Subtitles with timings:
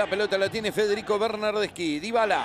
[0.00, 2.00] La pelota la tiene Federico Bernardeschi.
[2.00, 2.42] Dybala.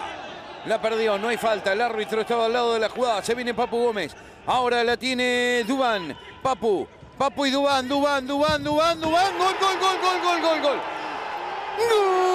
[0.66, 1.72] La perdió, no hay falta.
[1.72, 3.24] El árbitro estaba al lado de la jugada.
[3.24, 4.14] Se viene Papu Gómez.
[4.46, 6.18] Ahora la tiene Dubán.
[6.44, 6.86] Papu.
[7.18, 9.38] Papu y Dubán, Dubán, Dubán, Dubán, Dubán.
[9.38, 10.82] Gol, gol, gol, gol, gol, gol, gol.
[11.78, 12.35] Gol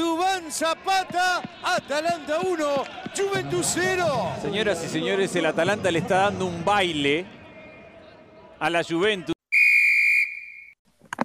[0.00, 1.42] Dubán Zapata.
[1.62, 2.66] Atalanta 1.
[3.14, 4.32] Juventus 0.
[4.40, 7.26] Señoras y señores, el Atalanta le está dando un baile
[8.58, 9.34] a la Juventus.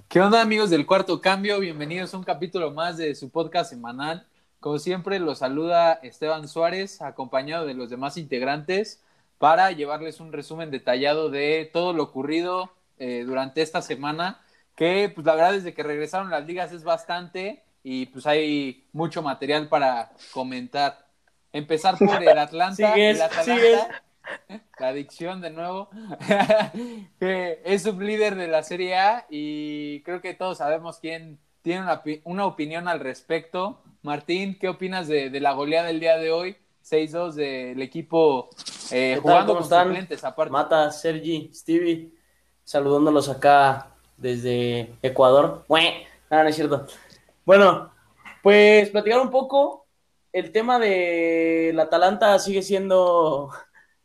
[0.08, 1.58] ¿Qué onda amigos del cuarto cambio?
[1.58, 4.26] Bienvenidos a un capítulo más de su podcast semanal.
[4.60, 9.02] Como siempre, los saluda Esteban Suárez, acompañado de los demás integrantes,
[9.38, 14.42] para llevarles un resumen detallado de todo lo ocurrido eh, durante esta semana,
[14.74, 19.22] que pues la verdad desde que regresaron las ligas es bastante y pues hay mucho
[19.22, 21.06] material para comentar.
[21.52, 22.92] Empezar por el Atlanta.
[22.92, 23.80] Sigues, el Atalanta, sigues.
[24.80, 25.88] La adicción de nuevo,
[27.20, 32.02] que es sublíder de la Serie A y creo que todos sabemos quién tiene una,
[32.24, 33.80] una opinión al respecto.
[34.02, 36.56] Martín, ¿qué opinas de, de la goleada del día de hoy?
[36.84, 38.50] 6-2 del equipo
[38.90, 39.86] eh, jugando ¿Cómo con están?
[39.86, 40.50] suplentes aparte.
[40.50, 42.10] Mata, Sergi, Stevie,
[42.64, 45.64] saludándolos acá desde Ecuador.
[45.68, 46.86] No, no es cierto.
[47.46, 47.92] Bueno,
[48.42, 49.86] pues platicar un poco.
[50.32, 53.50] El tema del Atalanta sigue siendo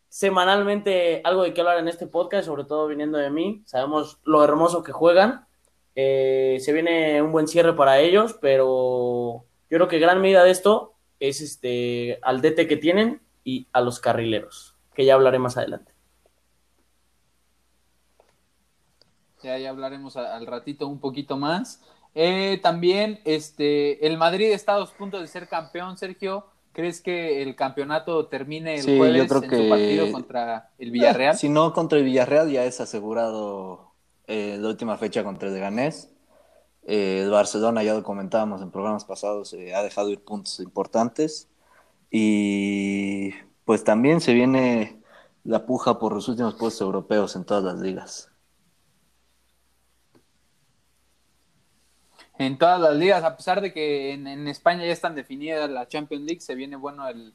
[0.10, 3.64] semanalmente algo de qué hablar en este podcast, sobre todo viniendo de mí.
[3.66, 5.48] Sabemos lo hermoso que juegan.
[5.96, 10.52] Eh, se viene un buen cierre para ellos, pero yo creo que gran medida de
[10.52, 15.58] esto es este al DT que tienen y a los carrileros, que ya hablaré más
[15.58, 15.94] adelante.
[19.42, 21.82] Ya, ya hablaremos al ratito un poquito más.
[22.14, 26.46] Eh, también este, el Madrid está a dos puntos de ser campeón, Sergio.
[26.74, 30.70] ¿Crees que el campeonato termine el Sí, yo jueves creo en que- su partido contra
[30.78, 31.38] el Villarreal?
[31.38, 33.92] Si no contra el Villarreal, ya es asegurado
[34.28, 36.10] eh, la última fecha contra el Leganés.
[36.88, 41.50] Eh, el Barcelona, ya lo comentábamos en programas pasados, eh, ha dejado ir puntos importantes.
[42.10, 43.32] Y
[43.66, 45.02] pues también se viene
[45.44, 48.31] la puja por los últimos puestos europeos en todas las ligas.
[52.42, 55.88] En todas las ligas, a pesar de que en, en España ya están definidas la
[55.88, 57.34] Champions League, se viene bueno el,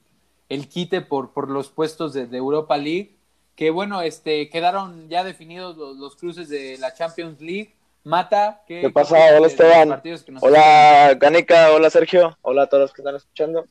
[0.49, 3.17] el quite por, por los puestos de, de Europa League.
[3.55, 7.75] Que bueno, este quedaron ya definidos los, los cruces de la Champions League.
[8.05, 9.17] Mata, ¿qué, ¿Qué pasa?
[9.17, 10.03] Hola, de Esteban.
[10.41, 13.65] Hola Ganica, hola Sergio, hola a todos los que están escuchando.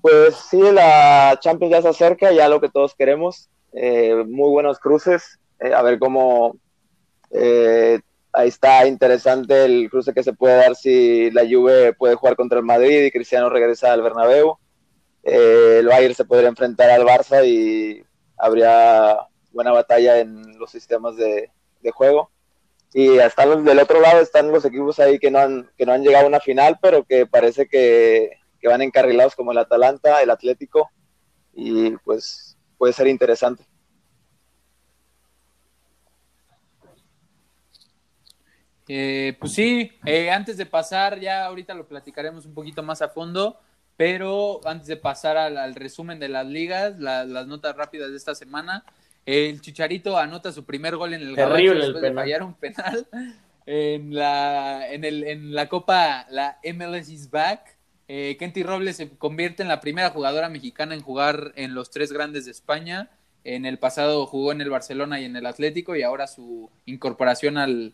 [0.00, 3.48] Pues sí, la Champions ya se acerca, ya lo que todos queremos.
[3.72, 6.56] Eh, muy buenos cruces, eh, a ver cómo
[7.30, 8.00] eh,
[8.38, 12.58] ahí está interesante el cruce que se puede dar si la Juve puede jugar contra
[12.58, 14.58] el Madrid y Cristiano regresa al Bernabéu.
[15.22, 18.04] Eh, el Bayern se podría enfrentar al Barça y
[18.36, 19.18] habría
[19.52, 21.50] buena batalla en los sistemas de,
[21.80, 22.30] de juego.
[22.94, 25.92] Y hasta los- del otro lado están los equipos ahí que no han, que no
[25.92, 30.22] han llegado a una final, pero que parece que, que van encarrilados como el Atalanta,
[30.22, 30.90] el Atlético,
[31.54, 33.64] y pues puede ser interesante.
[38.88, 43.08] Eh, pues sí, eh, antes de pasar, ya ahorita lo platicaremos un poquito más a
[43.08, 43.60] fondo,
[43.96, 48.16] pero antes de pasar al, al resumen de las ligas, la- las notas rápidas de
[48.16, 48.84] esta semana,
[49.26, 52.24] el Chicharito anota su primer gol en el Terrible Gabacho el después de penal.
[52.24, 53.06] fallar un penal
[53.66, 57.76] en la, en, el, en la Copa, la MLS is back.
[58.10, 62.10] Eh, Kenty Robles se convierte en la primera jugadora mexicana en jugar en los tres
[62.10, 63.10] grandes de España.
[63.44, 67.58] En el pasado jugó en el Barcelona y en el Atlético y ahora su incorporación
[67.58, 67.92] al,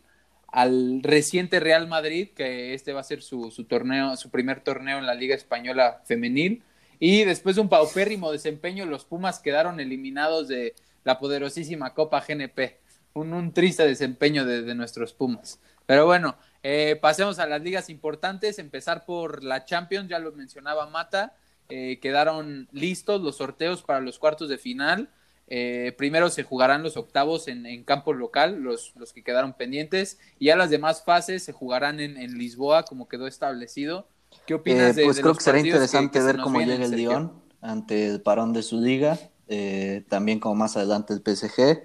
[0.55, 4.99] al reciente Real Madrid, que este va a ser su, su torneo, su primer torneo
[4.99, 6.63] en la Liga Española Femenil.
[7.01, 12.79] Y después de un paupérrimo desempeño, los Pumas quedaron eliminados de la poderosísima Copa GNP.
[13.15, 15.59] Un, un triste desempeño de, de nuestros Pumas.
[15.87, 18.61] Pero bueno, eh, pasemos a las ligas importantes.
[18.61, 21.35] Empezar por la Champions, ya lo mencionaba Mata.
[21.69, 25.09] Eh, quedaron listos los sorteos para los cuartos de final.
[25.49, 30.19] Eh, primero se jugarán los octavos en, en campo local, los, los que quedaron pendientes,
[30.39, 34.09] y ya las demás fases se jugarán en, en Lisboa, como quedó establecido.
[34.47, 36.85] ¿Qué opinas Eh, de pues de creo los que será interesante que ver cómo llega
[36.85, 36.97] el?
[36.97, 39.19] Lyon ante el parón de su liga,
[39.49, 41.85] eh, también como más adelante el PSG.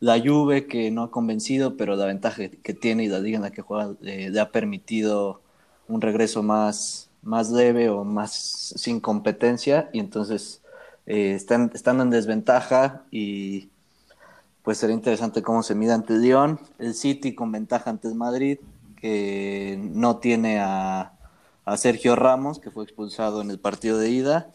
[0.00, 3.42] La Juve que no ha convencido, pero la ventaja que tiene y la liga en
[3.42, 5.42] la que juega eh, le ha permitido
[5.88, 8.32] un regreso más, más leve o más
[8.76, 10.62] sin competencia y entonces
[11.06, 13.70] eh, están, están en desventaja y
[14.62, 16.58] pues será interesante cómo se mide ante Lyon.
[16.78, 18.58] El City con ventaja ante Madrid,
[19.00, 21.12] que no tiene a,
[21.76, 24.50] Sergio Ramos, que fue expulsado en el partido de ida.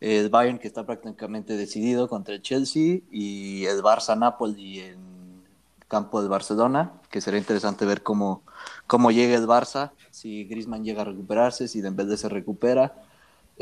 [0.00, 5.42] el Bayern que está prácticamente decidido contra el Chelsea y el Barça-Napoli en
[5.88, 8.42] campo del Barcelona, que será interesante ver cómo,
[8.86, 12.94] cómo llega el Barça, si Griezmann llega a recuperarse, si Dembélé se recupera,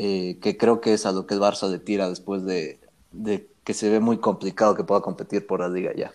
[0.03, 2.79] eh, que creo que es a lo que el Barça le tira después de,
[3.63, 6.11] que se ve muy complicado que pueda competir por la liga ya.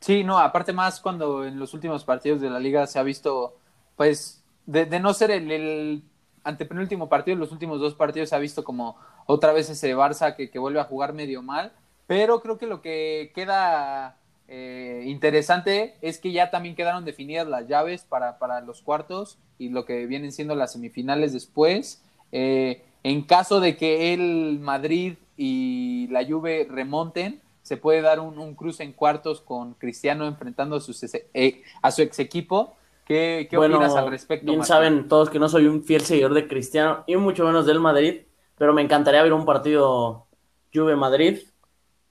[0.00, 3.56] Sí, no, aparte más cuando en los últimos partidos de la liga se ha visto,
[3.96, 6.04] pues, de, de no ser el, el,
[6.44, 10.50] antepenúltimo partido, los últimos dos partidos se ha visto como otra vez ese Barça que,
[10.50, 11.72] que vuelve a jugar medio mal,
[12.06, 14.19] pero creo que lo que queda
[14.52, 19.68] eh, interesante es que ya también quedaron definidas las llaves para, para, los cuartos y
[19.68, 22.02] lo que vienen siendo las semifinales después.
[22.32, 28.40] Eh, en caso de que el Madrid y la Juve remonten, se puede dar un,
[28.40, 32.74] un cruce en cuartos con Cristiano enfrentando a, sus, eh, a su ex equipo.
[33.04, 34.46] ¿Qué, qué bueno, opinas al respecto?
[34.46, 34.68] Bien Martín?
[34.68, 38.22] saben todos que no soy un fiel seguidor de Cristiano y mucho menos del Madrid,
[38.58, 40.26] pero me encantaría ver un partido
[40.74, 41.38] Juve-Madrid.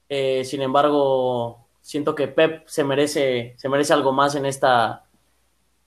[0.10, 5.06] Sin embargo, siento que Pep se merece, se merece algo más en esta,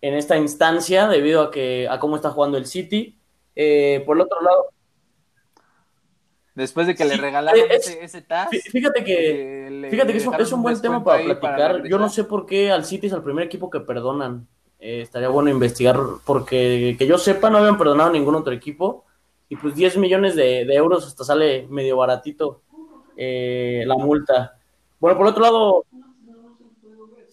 [0.00, 3.18] en esta instancia debido a, que, a cómo está jugando el City.
[3.54, 4.72] Eh, por el otro lado,
[6.54, 8.50] Después de que sí, le regalaron es, ese, ese TAS.
[8.50, 11.72] Fíjate que, le, fíjate que es, un, es un buen tema para platicar.
[11.78, 14.46] Para Yo no sé por qué al City es el primer equipo que perdonan.
[14.78, 19.06] Eh, estaría bueno investigar, porque que yo sepa, no habían perdonado a ningún otro equipo.
[19.48, 22.62] Y pues 10 millones de, de euros hasta sale medio baratito
[23.16, 24.58] eh, la multa.
[25.02, 25.84] Bueno, por otro lado.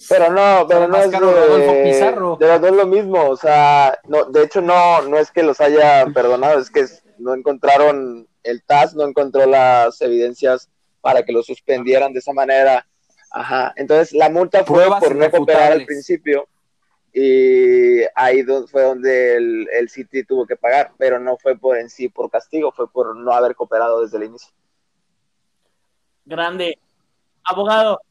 [0.09, 2.35] Pero no, pero no es, de, Pizarro.
[2.37, 3.29] de, no es lo mismo.
[3.29, 6.87] O sea, no, de hecho, no, no es que los haya perdonado, es que
[7.19, 10.67] no encontraron el TAS no encontró las evidencias
[11.01, 12.87] para que lo suspendieran de esa manera.
[13.29, 13.71] Ajá.
[13.75, 16.47] Entonces la multa fue Pruebas por no cooperar al principio
[17.13, 21.89] y ahí fue donde el, el, City tuvo que pagar, pero no fue por en
[21.89, 24.51] sí por castigo, fue por no haber cooperado desde el inicio.
[26.25, 26.79] Grande.
[27.49, 28.01] Abogado.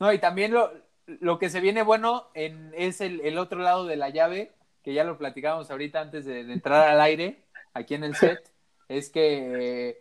[0.00, 0.72] No, y también lo,
[1.06, 4.52] lo que se viene bueno en, es el, el, otro lado de la llave,
[4.82, 8.52] que ya lo platicábamos ahorita antes de, de entrar al aire, aquí en el set
[8.88, 10.00] es que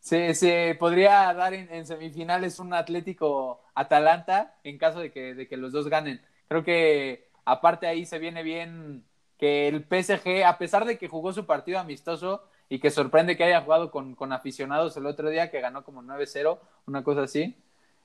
[0.00, 5.48] se, se podría dar en, en, semifinales un Atlético Atalanta en caso de que, de
[5.48, 6.20] que los dos ganen.
[6.48, 9.04] Creo que aparte ahí se viene bien
[9.38, 13.44] que el PSG, a pesar de que jugó su partido amistoso y que sorprende que
[13.44, 17.56] haya jugado con, con aficionados el otro día, que ganó como 9-0, una cosa así,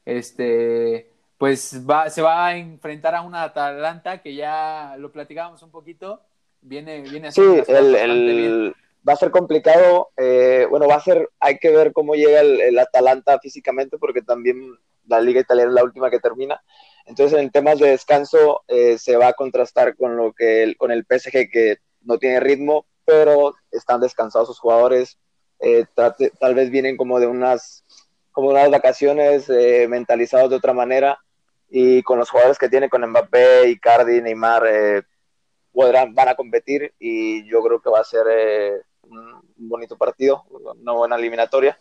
[0.06, 5.71] este, pues va, se va a enfrentar a una Atalanta que ya lo platicábamos un
[5.71, 6.21] poquito,
[6.62, 7.42] viene, viene así.
[7.42, 8.75] Sí, el, el,
[9.07, 10.09] va a ser complicado.
[10.18, 14.21] Eh, bueno, va a ser, hay que ver cómo llega el, el, Atalanta físicamente, porque
[14.21, 14.77] también
[15.07, 16.62] la Liga Italiana es la última que termina.
[17.06, 20.92] Entonces, en temas de descanso, eh, se va a contrastar con lo que el, con
[20.92, 25.18] el PSG que no tiene ritmo, pero están descansados sus jugadores.
[25.59, 27.83] Eh, tal vez vienen como de unas,
[28.31, 31.19] como unas vacaciones eh, mentalizados de otra manera.
[31.69, 34.63] Y con los jugadores que tiene con Mbappé, Icardi, Neymar,
[35.72, 40.44] podrán, van a competir y yo creo que va a ser eh, un bonito partido,
[40.50, 41.78] una buena eliminatoria.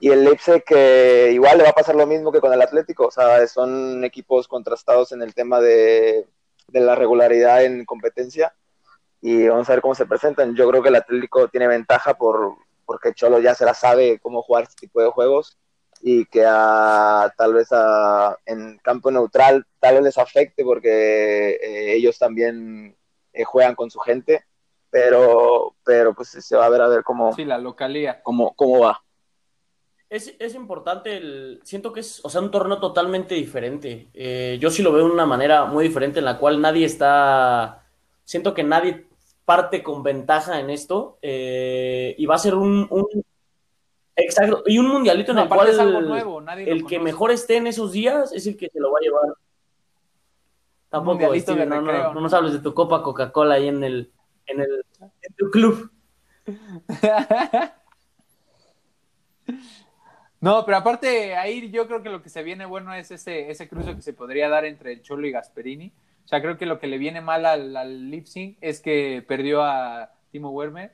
[0.00, 3.06] Y el Leipzig que igual le va a pasar lo mismo que con el Atlético,
[3.06, 6.26] o sea, son equipos contrastados en el tema de,
[6.68, 8.54] de la regularidad en competencia
[9.20, 10.54] y vamos a ver cómo se presentan.
[10.54, 14.42] Yo creo que el Atlético tiene ventaja por, porque Cholo ya se la sabe cómo
[14.42, 15.56] jugar este tipo de juegos
[16.06, 21.94] y que a, tal vez a, en campo neutral tal vez les afecte porque eh,
[21.94, 22.94] ellos también
[23.32, 24.44] eh, juegan con su gente,
[24.90, 28.22] pero, pero pues se va a ver a ver cómo, sí, la localía.
[28.22, 29.02] cómo, cómo va.
[30.10, 34.10] Es, es, importante, el, siento que es, o sea, un torneo totalmente diferente.
[34.12, 37.86] Eh, yo sí lo veo de una manera muy diferente en la cual nadie está,
[38.24, 39.06] siento que nadie
[39.46, 43.24] parte con ventaja en esto eh, y va a ser un, un,
[44.16, 47.30] exacto, y un mundialito en no, el cual es algo nuevo, nadie el que mejor
[47.30, 49.34] esté en esos días es el que se lo va a llevar.
[50.88, 54.12] Tampoco, Steve, no, no, no, nos hables de tu copa Coca-Cola ahí en el,
[54.46, 55.90] en el en tu club.
[60.44, 63.66] No, pero aparte, ahí yo creo que lo que se viene bueno es ese, ese
[63.66, 65.90] cruce que se podría dar entre el Cholo y Gasperini.
[66.22, 69.62] O sea, creo que lo que le viene mal al, al Lipsing es que perdió
[69.62, 70.92] a Timo Werner.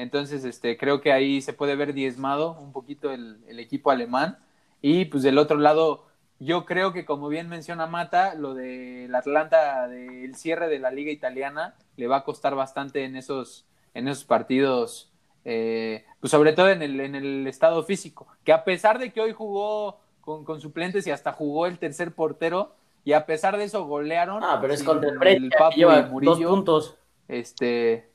[0.00, 4.38] Entonces, este, creo que ahí se puede ver diezmado un poquito el, el equipo alemán.
[4.82, 6.06] Y pues del otro lado,
[6.38, 11.10] yo creo que como bien menciona Mata, lo del Atlanta, del cierre de la liga
[11.10, 15.10] italiana, le va a costar bastante en esos, en esos partidos
[15.44, 19.20] eh, pues sobre todo en el, en el estado físico, que a pesar de que
[19.20, 23.64] hoy jugó con, con, suplentes y hasta jugó el tercer portero, y a pesar de
[23.64, 24.44] eso golearon.
[24.44, 26.96] Ah, pero es contra el, el Papu lleva Murillo, dos puntos.
[27.28, 28.09] Este.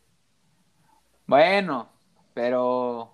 [1.28, 1.90] Bueno,
[2.34, 3.14] pero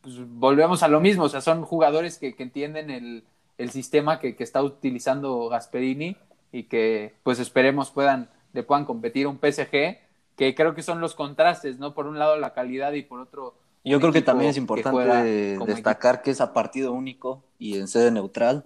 [0.00, 3.24] pues, volvemos a lo mismo, o sea, son jugadores que, que entienden el,
[3.58, 6.16] el sistema que, que, está utilizando Gasperini
[6.52, 9.98] y que pues esperemos puedan, le puedan competir un PSG,
[10.36, 11.94] que creo que son los contrastes, ¿no?
[11.94, 13.54] Por un lado la calidad y por otro...
[13.84, 16.24] Yo creo que también es importante destacar equipo.
[16.24, 18.64] que es a partido único y en sede neutral.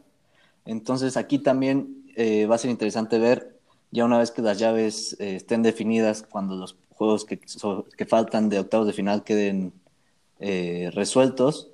[0.64, 3.58] Entonces aquí también eh, va a ser interesante ver,
[3.90, 8.48] ya una vez que las llaves eh, estén definidas, cuando los juegos que, que faltan
[8.48, 9.72] de octavos de final queden
[10.40, 11.70] eh, resueltos,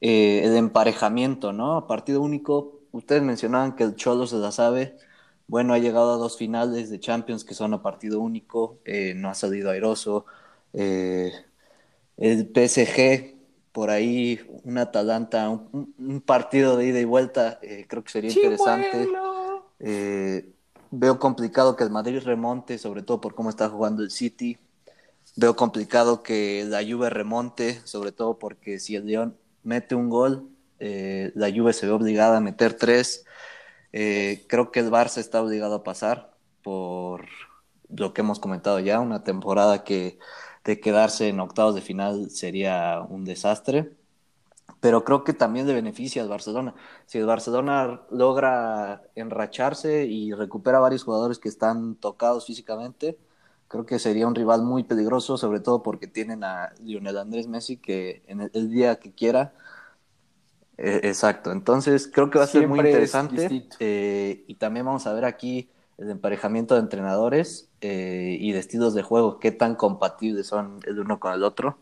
[0.00, 1.76] eh, el emparejamiento, ¿no?
[1.76, 4.96] A partido único, ustedes mencionaban que el Cholo se la sabe,
[5.46, 9.30] bueno, ha llegado a dos finales de Champions que son a partido único, eh, no
[9.30, 10.26] ha salido airoso.
[10.72, 11.32] El
[12.52, 13.34] PSG,
[13.72, 17.58] por ahí, un Atalanta, un, un, partido de ida y vuelta,
[17.88, 19.08] creo que sería interesante.
[20.90, 24.58] Veo complicado que el Madrid remonte, sobre todo por cómo está jugando el City.
[25.36, 30.48] Veo complicado que la Juve remonte, sobre todo porque si el León mete un gol,
[30.80, 33.24] eh, la Juve se ve obligada a meter tres.
[33.92, 37.26] Eh, creo que el Barça está obligado a pasar por
[37.88, 40.18] lo que hemos comentado ya, una temporada que
[40.64, 43.92] de quedarse en octavos de final sería un desastre.
[44.80, 46.74] Pero creo que también le beneficia al Barcelona.
[47.06, 53.18] Si el Barcelona logra enracharse y recupera varios jugadores que están tocados físicamente,
[53.68, 57.76] creo que sería un rival muy peligroso, sobre todo porque tienen a Lionel Andrés Messi
[57.76, 59.52] que en el, el día que quiera
[60.82, 65.12] eh, exacto, entonces creo que va a ser muy interesante eh, y también vamos a
[65.12, 65.68] ver aquí
[65.98, 70.98] el emparejamiento de entrenadores eh, y de estilos de juego, qué tan compatibles son el
[70.98, 71.76] uno con el otro.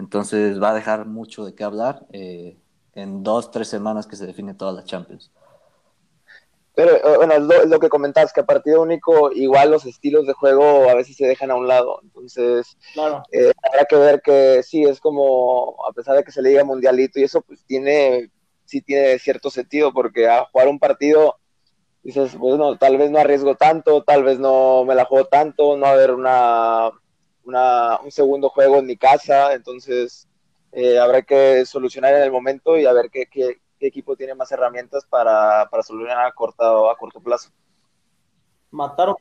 [0.00, 2.56] Entonces va a dejar mucho de qué hablar eh,
[2.94, 5.30] en dos, tres semanas que se define toda la Champions.
[6.74, 10.88] Pero bueno, lo, lo, que comentabas, que a partido único igual los estilos de juego
[10.88, 12.00] a veces se dejan a un lado.
[12.02, 13.22] Entonces, claro.
[13.30, 16.64] eh, habrá que ver que sí, es como, a pesar de que se le diga
[16.64, 18.30] mundialito y eso, pues tiene
[18.64, 21.36] sí tiene cierto sentido, porque a jugar un partido
[22.02, 25.82] dices, bueno, tal vez no arriesgo tanto, tal vez no me la juego tanto, no
[25.82, 26.90] va a haber una,
[27.50, 30.28] una, un segundo juego en mi casa, entonces
[30.72, 34.34] eh, habrá que solucionar en el momento y a ver qué, qué, qué equipo tiene
[34.34, 37.50] más herramientas para, para solucionar a corto, a corto plazo.
[38.70, 39.16] Mataron.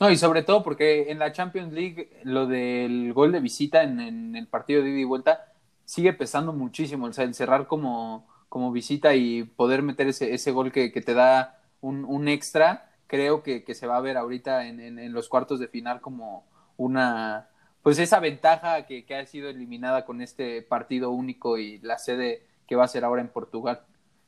[0.00, 4.00] No, y sobre todo porque en la Champions League lo del gol de visita en,
[4.00, 5.52] en el partido de ida y vuelta
[5.84, 10.50] sigue pesando muchísimo, o sea, el cerrar como, como visita y poder meter ese, ese
[10.50, 14.16] gol que, que te da un, un, extra, creo que, que, se va a ver
[14.16, 16.46] ahorita en, en, en, los cuartos de final como
[16.78, 17.50] una,
[17.82, 22.46] pues esa ventaja que, que ha sido eliminada con este partido único y la sede
[22.66, 23.82] que va a ser ahora en Portugal.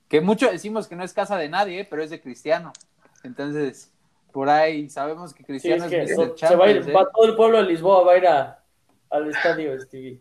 [0.06, 1.86] Que mucho decimos que no es casa de nadie, ¿eh?
[1.88, 2.74] pero es de Cristiano.
[3.22, 3.90] Entonces,
[4.32, 6.38] por ahí sabemos que Cristiano sí, es, es que Mr.
[6.38, 6.92] se va, a ir, ¿eh?
[6.92, 8.62] va todo el pueblo de Lisboa va a ir a,
[9.08, 10.20] al estadio, Stevie.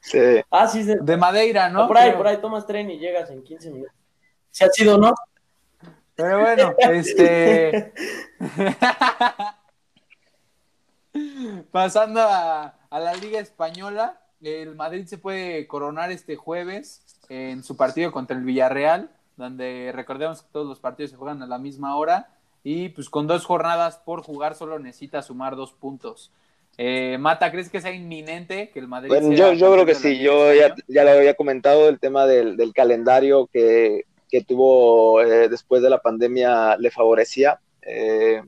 [0.00, 0.18] Sí.
[0.50, 1.86] Ah, sí, de, de Madeira, ¿no?
[1.86, 2.16] Por ahí, Pero...
[2.16, 3.94] por ahí tomas tren y llegas en 15 minutos.
[4.50, 5.12] Se ha sido, ¿no?
[6.16, 7.92] Pero bueno, este.
[11.70, 17.76] Pasando a, a, la Liga Española, el Madrid se puede coronar este jueves en su
[17.76, 21.96] partido contra el Villarreal, donde recordemos que todos los partidos se juegan a la misma
[21.96, 22.28] hora
[22.62, 26.32] y pues con dos jornadas por jugar solo necesita sumar dos puntos.
[26.78, 30.18] Eh, Mata, ¿crees que sea inminente que el Madrid bueno, yo, yo creo que sí,
[30.18, 35.48] yo ya, ya, lo había comentado, el tema del, del calendario que, que tuvo eh,
[35.48, 37.60] después de la pandemia le favorecía.
[37.82, 38.42] Eh,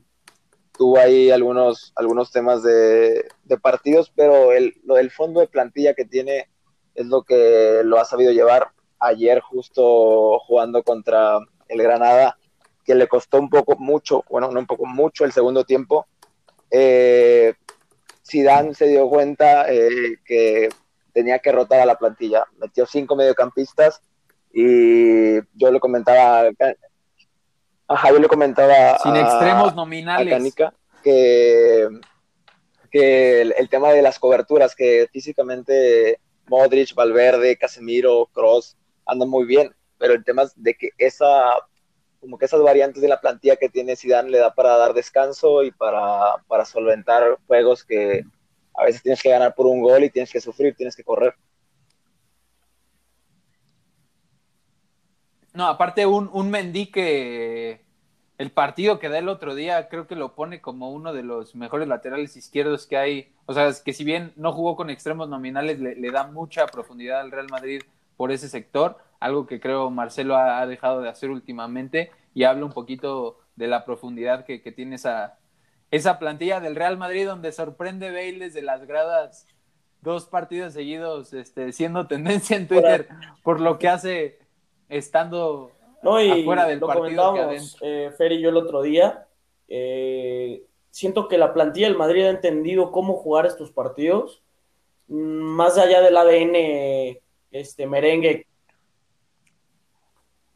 [0.77, 3.25] tuvo ahí algunos, algunos temas de,
[3.61, 4.73] partidos, pero el,
[5.11, 6.49] fondo de plantilla que tiene
[6.95, 8.69] es lo que lo ha sabido llevar.
[8.99, 12.37] Ayer justo jugando contra el Granada,
[12.83, 16.07] que le costó un poco mucho, bueno, no un poco mucho el segundo tiempo.
[16.71, 17.53] Eh,
[18.25, 20.69] Zidane se dio cuenta eh, que
[21.13, 22.45] tenía que rotar a la plantilla.
[22.57, 24.01] Metió cinco mediocampistas
[24.51, 26.49] y yo le comentaba,
[27.87, 31.87] ajá, yo le comentaba sin a, extremos nominales a Canica que,
[32.91, 38.75] que el, el, tema de las coberturas, que físicamente Modric, Valverde, Casemiro, Cross
[39.05, 41.55] andan muy bien, pero el tema es de que esa
[42.19, 45.63] como que esas variantes de la plantilla que tiene Zidane le da para dar descanso
[45.63, 48.23] y para, para solventar juegos que
[48.75, 51.35] a veces tienes que ganar por un gol y tienes que sufrir, tienes que correr.
[55.53, 57.81] No, aparte un, un Mendy que
[58.37, 61.55] el partido que da el otro día creo que lo pone como uno de los
[61.55, 63.33] mejores laterales izquierdos que hay.
[63.45, 66.65] O sea, es que si bien no jugó con extremos nominales, le, le da mucha
[66.67, 67.81] profundidad al Real Madrid
[68.15, 72.65] por ese sector, algo que creo Marcelo ha, ha, dejado de hacer últimamente y habla
[72.65, 75.37] un poquito de la profundidad que, que tiene esa,
[75.91, 79.47] esa plantilla del Real Madrid donde sorprende Bale desde las gradas
[80.01, 83.09] dos partidos seguidos este, siendo tendencia en Twitter
[83.43, 84.39] por lo que hace
[84.89, 85.71] estando
[86.03, 89.25] No, y afuera del lo partido comentábamos, eh, Fer y yo el otro día.
[89.67, 94.41] eh, siento que la plantilla del Madrid ha entendido cómo jugar estos partidos,
[95.07, 98.47] mm, más allá del ADN este, merengue.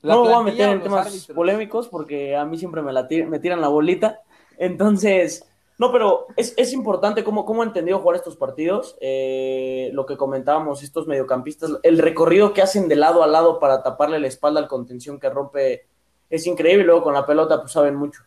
[0.01, 1.35] La no me voy a meter en temas árbitros.
[1.35, 4.21] polémicos porque a mí siempre me, la tir- me tiran la bolita.
[4.57, 5.47] Entonces,
[5.79, 8.95] no, pero es, es importante cómo, cómo ha entendido jugar estos partidos.
[9.01, 13.81] Eh, lo que comentábamos, estos mediocampistas, el recorrido que hacen de lado a lado para
[13.81, 15.87] taparle la espalda al contención que rompe
[16.29, 16.85] es increíble.
[16.85, 18.23] Luego con la pelota, pues saben mucho.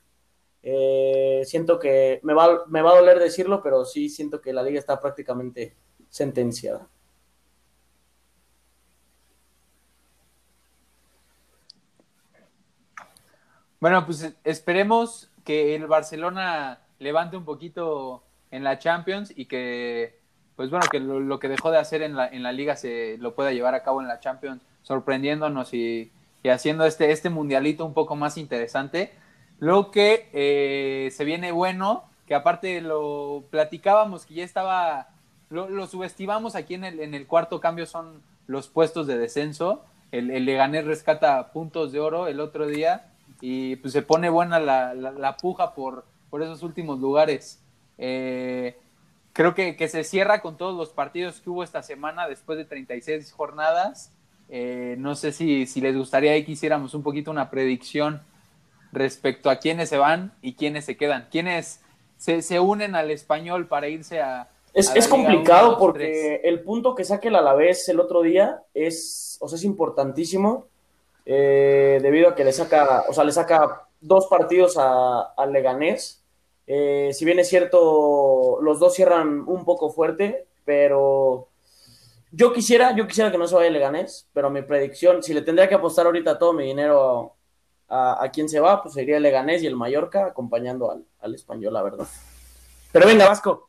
[0.63, 4.63] Eh, siento que me va, me va a doler decirlo, pero sí siento que la
[4.65, 5.77] liga está prácticamente
[6.09, 6.89] sentenciada.
[13.79, 20.19] Bueno, pues esperemos que el Barcelona levante un poquito en la Champions y que,
[20.57, 23.35] pues bueno, que lo, que dejó de hacer en la, en la liga se lo
[23.35, 26.13] pueda llevar a cabo en la Champions, sorprendiéndonos y,
[26.43, 29.13] y haciendo este, este mundialito un poco más interesante.
[29.59, 35.09] Lo que eh, se viene bueno, que aparte lo platicábamos, que ya estaba,
[35.51, 39.85] lo, lo subestimamos aquí en el, en el cuarto cambio, son los puestos de descenso.
[40.13, 43.09] El, el Leganés rescata puntos de oro el otro día
[43.41, 47.61] y pues se pone buena la, la puja por, por esos últimos lugares.
[47.99, 48.77] Eh,
[49.33, 52.65] creo que, que, se cierra con todos los partidos que hubo esta semana después de
[52.65, 54.13] 36 jornadas.
[54.49, 58.23] Eh, no sé si, si, les gustaría que hiciéramos un poquito una predicción
[58.93, 61.29] respecto a quiénes se van y quiénes se quedan.
[61.31, 61.81] Quiénes
[62.17, 64.49] se, se unen al español para irse a...
[64.73, 66.53] Es, a es complicado 1, 2, porque 3.
[66.53, 70.67] el punto que saque el Alavés el otro día es, o sea, es importantísimo
[71.25, 76.23] eh, debido a que le saca, o sea, le saca dos partidos al Leganés.
[76.67, 81.49] Eh, si bien es cierto, los dos cierran un poco fuerte, pero
[82.33, 85.43] yo quisiera, yo quisiera que no se vaya el Leganés, pero mi predicción, si le
[85.43, 87.35] tendría que apostar ahorita todo mi dinero
[87.89, 91.05] a, a, a quién se va, pues sería el Leganés y el Mallorca acompañando al,
[91.21, 92.07] al español, la verdad.
[92.93, 93.69] Pero venga, Vasco.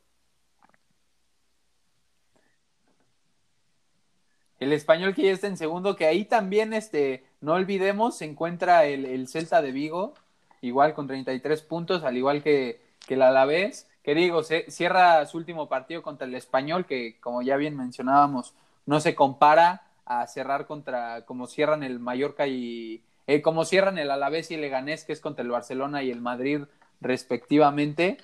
[4.60, 8.86] El español que ya está en segundo, que ahí también, este, no olvidemos, se encuentra
[8.86, 10.16] el, el Celta de Vigo,
[10.62, 15.38] igual con 33 puntos, al igual que, que el Alavés, que digo, se, cierra su
[15.38, 18.54] último partido contra el español, que como ya bien mencionábamos,
[18.86, 24.10] no se compara a cerrar contra, como cierran el Mallorca y, eh, como cierran el
[24.10, 26.62] Alavés y el Leganés, que es contra el Barcelona y el Madrid
[27.02, 28.18] respectivamente,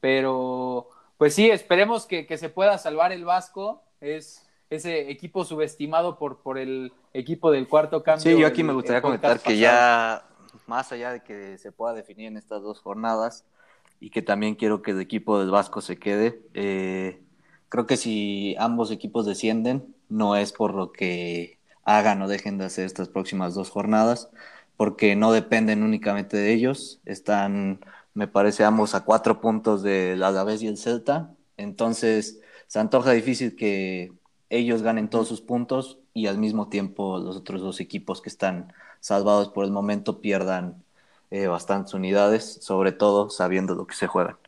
[0.00, 6.18] pero pues sí, esperemos que, que se pueda salvar el Vasco, es ese equipo subestimado
[6.18, 8.34] por, por el equipo del cuarto cambio.
[8.34, 10.24] Sí, yo aquí el, me gustaría comentar que ya,
[10.66, 13.44] más allá de que se pueda definir en estas dos jornadas,
[14.00, 17.22] y que también quiero que el equipo del Vasco se quede, eh,
[17.68, 22.66] creo que si ambos equipos descienden, no es por lo que hagan o dejen de
[22.66, 24.30] hacer estas próximas dos jornadas,
[24.76, 27.80] porque no dependen únicamente de ellos, están,
[28.14, 33.56] me parece, ambos a cuatro puntos del Alavés y el Celta, entonces se antoja difícil
[33.56, 34.12] que
[34.50, 38.72] ellos ganen todos sus puntos y al mismo tiempo los otros dos equipos que están
[39.04, 40.82] salvados por el momento pierdan
[41.30, 44.38] eh, bastantes unidades, sobre todo sabiendo lo que se juegan.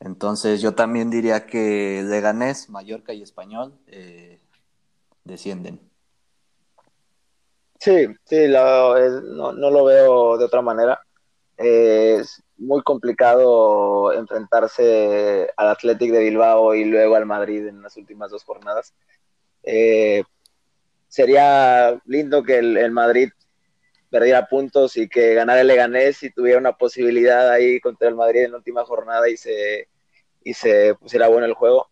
[0.00, 4.40] Entonces yo también diría que Leganés, Mallorca y Español eh,
[5.22, 5.78] descienden.
[7.78, 10.98] Sí, sí, no, no, lo veo de otra manera.
[11.56, 18.32] Es muy complicado enfrentarse al Athletic de Bilbao y luego al Madrid en las últimas
[18.32, 18.92] dos jornadas.
[19.62, 20.24] Eh,
[21.06, 23.30] sería lindo que el, Madrid
[24.14, 28.44] perdiera puntos y que ganara el Leganés y tuviera una posibilidad ahí contra el Madrid
[28.44, 29.88] en la última jornada y se,
[30.44, 31.90] y se pusiera bueno el juego.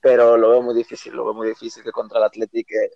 [0.00, 2.70] Pero lo veo muy difícil, lo veo muy difícil que contra el Athletic.
[2.70, 2.90] Eh...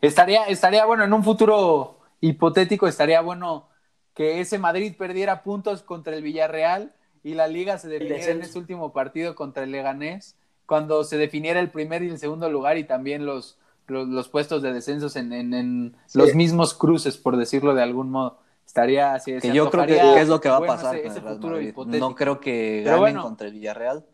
[0.00, 3.68] Estaría, estaría bueno en un futuro hipotético, estaría bueno
[4.14, 8.58] que ese Madrid perdiera puntos contra el Villarreal y la liga se definiera en ese
[8.58, 12.84] último partido contra el Leganés, cuando se definiera el primer y el segundo lugar y
[12.84, 16.18] también los, los, los puestos de descensos en, en, en sí.
[16.18, 18.38] los mismos cruces, por decirlo de algún modo.
[18.66, 19.38] Estaría así.
[19.38, 22.08] Que yo creo que es lo que va bueno, a pasar ese, ese futuro hipotético.
[22.08, 24.04] No creo que ganen bueno, contra el Villarreal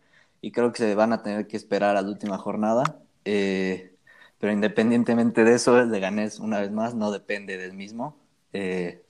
[0.40, 3.00] y creo que se van a tener que esperar a la última jornada.
[3.24, 3.96] Eh,
[4.38, 8.16] pero independientemente de eso, el Leganés, una vez más, no depende del mismo.
[8.52, 9.02] Eh,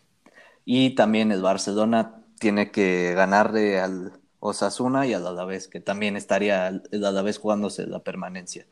[0.65, 6.69] y también el Barcelona tiene que ganarle al Osasuna y al Alavés, que también estaría
[6.69, 8.67] el Alavés jugándose la permanencia.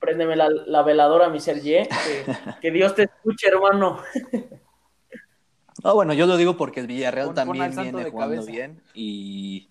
[0.00, 3.98] Préndeme la, la veladora, mi Sergio, que, que, Dios te escuche, hermano.
[5.82, 8.50] Ah, bueno, yo lo digo porque el Villarreal Pon- también viene jugando cabeza.
[8.50, 9.68] bien y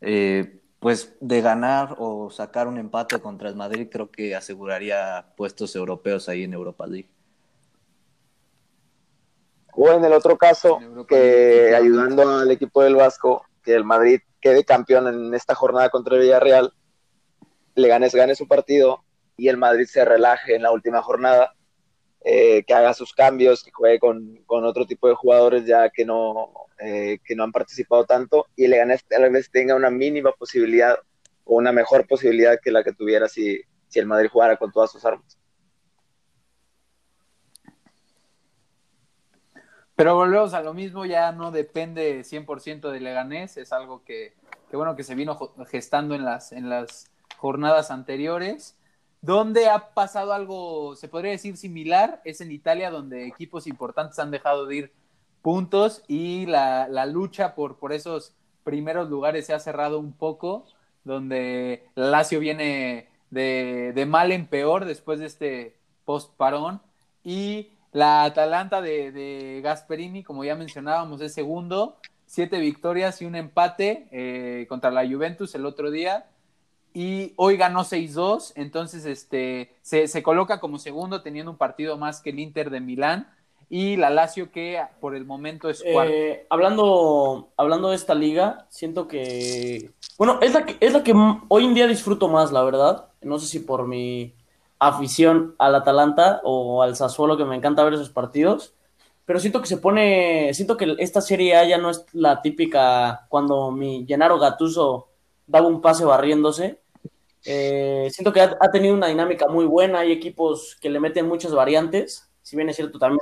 [0.00, 5.76] eh, pues de ganar o sacar un empate contra el Madrid creo que aseguraría puestos
[5.76, 7.08] europeos ahí en Europa League.
[9.74, 14.64] O en el otro caso, que ayudando al equipo del Vasco, que el Madrid quede
[14.64, 16.74] campeón en esta jornada contra el Villarreal,
[17.74, 19.01] le ganes, gane su partido
[19.36, 21.54] y el Madrid se relaje en la última jornada,
[22.24, 26.04] eh, que haga sus cambios, que juegue con, con otro tipo de jugadores ya que
[26.04, 30.32] no, eh, que no han participado tanto y le ganes tal vez tenga una mínima
[30.32, 30.96] posibilidad
[31.44, 34.92] o una mejor posibilidad que la que tuviera si, si el Madrid jugara con todas
[34.92, 35.38] sus armas.
[39.96, 44.34] Pero volvemos a lo mismo, ya no depende 100% de Leganés, es algo que,
[44.70, 48.78] que bueno que se vino gestando en las, en las jornadas anteriores.
[49.22, 54.30] Donde ha pasado algo, se podría decir similar, es en Italia, donde equipos importantes han
[54.30, 54.92] dejado de ir
[55.40, 60.66] puntos y la, lucha por, por esos primeros lugares se ha cerrado un poco,
[61.04, 66.80] donde la Lazio viene de, de mal en peor después de este post parón
[67.24, 73.36] y la Atalanta de, de Gasperini, como ya mencionábamos, es segundo, siete victorias y un
[73.36, 76.26] empate eh, contra la Juventus el otro día.
[76.94, 82.20] Y hoy ganó 6-2, entonces este, se, se coloca como segundo teniendo un partido más
[82.20, 83.28] que el Inter de Milán
[83.74, 86.12] y la Lazio que por el momento es cuarto.
[86.12, 89.92] Eh, hablando, hablando de esta liga, siento que.
[90.18, 91.14] Bueno, es la que, es la que
[91.48, 93.08] hoy en día disfruto más, la verdad.
[93.22, 94.34] No sé si por mi
[94.78, 98.74] afición al Atalanta o al Sassuolo, que me encanta ver esos partidos.
[99.24, 100.52] Pero siento que se pone.
[100.52, 105.08] Siento que esta serie A ya no es la típica cuando mi Gennaro Gattuso
[105.46, 106.81] daba un pase barriéndose.
[107.44, 110.00] Eh, siento que ha, ha tenido una dinámica muy buena.
[110.00, 112.30] Hay equipos que le meten muchas variantes.
[112.42, 113.20] Si bien es cierto también.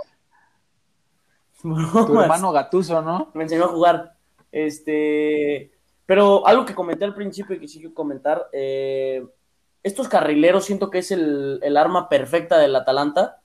[1.62, 3.30] Tu hermano Gatuso, ¿no?
[3.35, 4.16] me enseñó a jugar.
[4.50, 5.72] Este,
[6.06, 9.24] pero algo que comenté al principio y que sí quiero comentar, eh,
[9.83, 13.42] estos carrileros siento que es el, el arma perfecta del Atalanta.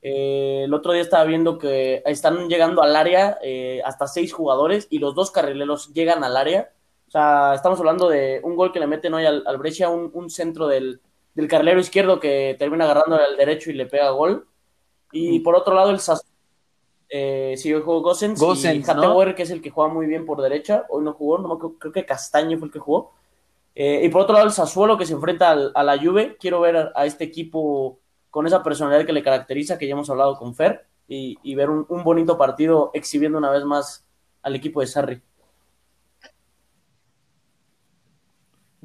[0.00, 3.38] Eh, el otro día estaba viendo que están llegando al área
[3.84, 6.70] hasta seis jugadores y los dos carrileros llegan al área.
[7.06, 10.10] O sea, estamos hablando de un gol que le meten hoy al, al Brescia, un,
[10.12, 11.00] un centro del,
[11.34, 14.46] del carrilero izquierdo que termina agarrando al derecho y le pega gol.
[15.12, 16.34] Y por otro lado, el Sassuolo
[17.08, 19.00] eh, sí, hoy jugó Gosens, Gosens, y ¿no?
[19.00, 20.84] Hattewer, que es el que juega muy bien por derecha.
[20.88, 23.12] Hoy no jugó, no acuerdo, creo que Castaño fue el que jugó.
[23.74, 26.36] Eh, y por otro lado, el Sassuolo, que se enfrenta al- a la Juve.
[26.40, 27.98] Quiero ver a, a este equipo
[28.30, 31.70] con esa personalidad que le caracteriza, que ya hemos hablado con Fer, y, y ver
[31.70, 34.04] un, un bonito partido exhibiendo una vez más
[34.42, 35.22] al equipo de Sarri.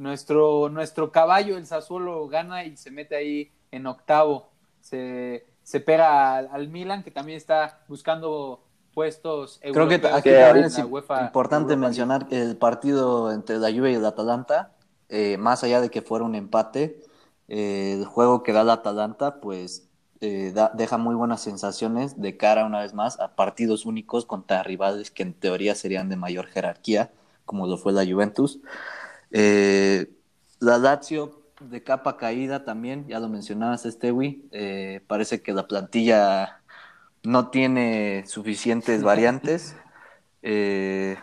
[0.01, 4.49] Nuestro, nuestro caballo, el Sassuolo, gana y se mete ahí en octavo.
[4.79, 10.65] Se, se pega al, al Milan, que también está buscando puestos Creo que aquí también
[10.65, 10.77] la es
[11.19, 14.71] importante Europa mencionar que el partido entre la Juve y el Atalanta,
[15.09, 16.99] eh, más allá de que fuera un empate,
[17.47, 19.87] eh, el juego que da el Atalanta, pues
[20.21, 24.63] eh, da- deja muy buenas sensaciones de cara una vez más a partidos únicos contra
[24.63, 27.11] rivales que en teoría serían de mayor jerarquía,
[27.45, 28.59] como lo fue la Juventus.
[29.32, 30.12] Eh,
[30.60, 36.62] la Lazio de capa caída también, ya lo mencionabas, Stewie, eh, parece que la plantilla
[37.24, 39.76] no tiene suficientes variantes.
[40.41, 41.17] Eh,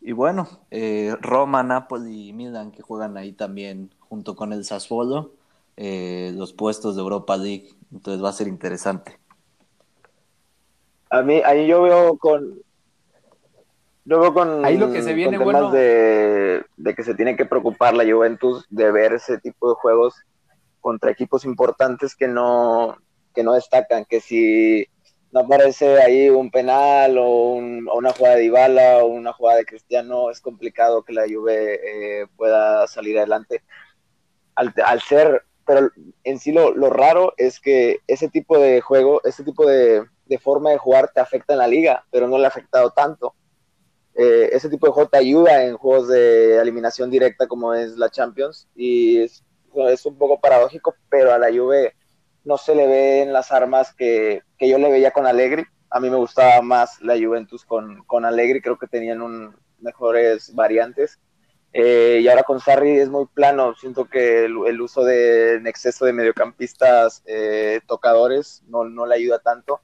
[0.00, 5.32] y bueno, eh, Roma, Napoli y Milan que juegan ahí también junto con el Sassuolo,
[5.76, 7.70] los puestos de Europa League.
[7.92, 9.18] Entonces va a ser interesante.
[11.10, 12.62] A mí, ahí yo veo con.
[14.04, 14.64] Yo con.
[14.64, 15.76] Ahí lo que se viene, con temas bueno.
[15.76, 20.14] de, de que se tiene que preocupar la Juventus de ver ese tipo de juegos
[20.80, 22.96] contra equipos importantes que no,
[23.34, 24.04] que no destacan.
[24.04, 24.86] Que si
[25.30, 29.58] no aparece ahí un penal o, un- o una jugada de Dybala o una jugada
[29.58, 31.80] de Cristiano, es complicado que la Juve
[32.22, 33.62] eh, pueda salir adelante.
[34.56, 35.90] Al, al ser, pero
[36.24, 40.38] en sí lo, lo raro es que ese tipo de juego, ese tipo de, de
[40.38, 43.34] forma de jugar te afecta en la liga, pero no le ha afectado tanto.
[44.14, 48.68] Eh, ese tipo de te ayuda en juegos de eliminación directa como es la Champions
[48.74, 49.42] y es,
[50.04, 51.94] un poco paradójico, pero a la Juve
[52.44, 55.64] no se le ven las armas que, que yo le veía con Allegri.
[55.88, 60.54] A mí me gustaba más la Juventus con, con Allegri, creo que tenían un, mejores
[60.54, 61.18] variantes.
[61.74, 63.74] Eh, y ahora con Sarri es muy plano.
[63.74, 69.80] Siento que el, uso de exceso de mediocampistas eh, tocadores no, no le ayuda tanto.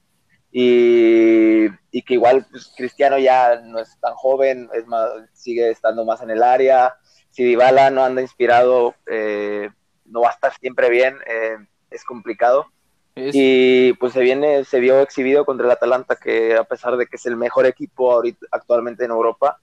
[0.51, 6.05] Y, y que igual pues, Cristiano ya no es tan joven, es más, sigue estando
[6.05, 6.95] más en el área.
[7.29, 9.69] Si Dybala no anda inspirado, eh,
[10.05, 11.57] no va a estar siempre bien, eh,
[11.91, 12.67] es complicado.
[13.15, 17.17] Y pues se viene, se vio exhibido contra el Atalanta, que a pesar de que
[17.17, 19.59] es el mejor equipo ahorita, actualmente en Europa,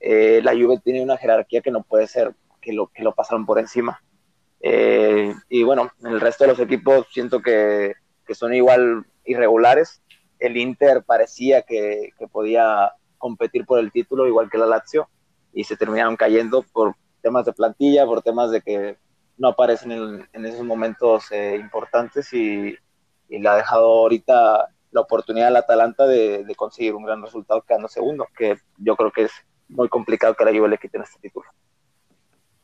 [0.00, 3.44] eh, la Juve tiene una jerarquía que no puede ser que lo, que lo pasaron
[3.44, 4.02] por encima.
[4.60, 7.92] Eh, y bueno, el resto de los equipos siento que,
[8.26, 10.00] que son igual irregulares.
[10.46, 15.08] El Inter parecía que, podía competir por el título, igual que la Lazio,
[15.52, 18.98] y se terminaron cayendo por temas de plantilla, por temas de que
[19.38, 22.76] no aparecen en, en esos momentos eh, importantes y,
[23.28, 27.62] y, le ha dejado ahorita la oportunidad al Atalanta de, de, conseguir un gran resultado
[27.62, 29.32] quedando segundo, que yo creo que es
[29.68, 31.46] muy complicado que la Juve le quiten este título.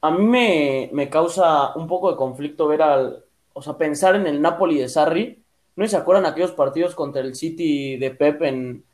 [0.02, 4.26] A mí me, me causa un poco de conflicto ver al, o sea, pensar en
[4.26, 5.39] el Napoli de Sarri.
[5.80, 8.84] ¿No se acuerdan aquellos partidos contra el City de Pep en,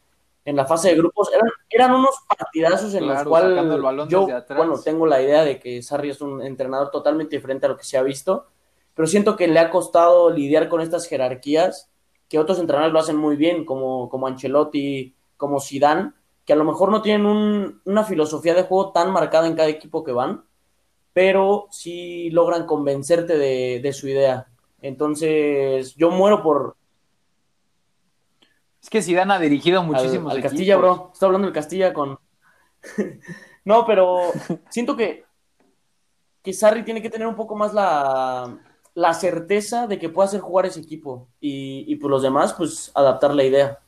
[0.44, 1.28] en la fase de grupos?
[1.34, 5.82] Eran, eran unos partidazos en Claro, los cuales yo, bueno, tengo la idea de que
[5.82, 8.46] Sarri es un entrenador totalmente diferente a lo que se ha visto,
[8.94, 11.90] pero siento que le ha costado lidiar con estas jerarquías
[12.28, 16.12] que otros entrenadores lo hacen muy bien, como, como Ancelotti, como Zidane,
[16.44, 19.68] que a lo mejor no tienen un- una filosofía de juego tan marcada en cada
[19.68, 20.44] equipo que van,
[21.12, 24.48] pero sí logran convencerte de, de su idea.
[24.82, 26.75] Entonces, yo muero por
[28.86, 30.40] Es que Zidane ha dirigido muchísimos al.
[30.40, 31.10] Castilla, bro.
[31.12, 32.20] Está hablando del Castilla con.
[33.64, 34.30] no, pero
[34.70, 35.24] siento que,
[36.40, 38.60] que Sarri tiene que tener un poco más la,
[38.94, 41.26] la certeza de que puede hacer jugar ese equipo.
[41.40, 43.80] Y, y pues los demás, pues adaptar la idea.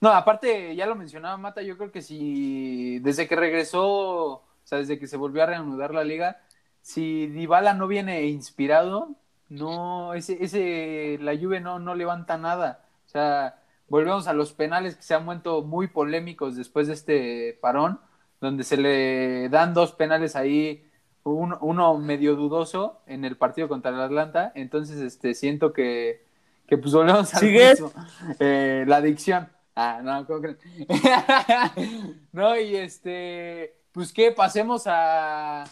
[0.00, 4.78] No, aparte, ya lo mencionaba Mata, yo creo que si desde que regresó, o sea,
[4.78, 6.40] desde que se volvió a reanudar la liga,
[6.82, 9.14] si Dybala no viene inspirado,
[9.48, 12.84] no, ese, ese, la Juve no, no levanta nada.
[13.06, 17.58] O sea, volvemos a los penales que se han vuelto muy polémicos después de este
[17.60, 18.00] parón,
[18.40, 20.84] donde se le dan dos penales ahí,
[21.24, 26.26] un- uno medio dudoso en el partido contra el Atlanta, entonces este siento que,
[26.66, 27.92] que pues volvemos mismo.
[28.40, 29.48] Eh, la adicción.
[29.76, 30.58] Ah, no, ¿cómo creen?
[32.32, 35.64] no, y este, pues que pasemos a,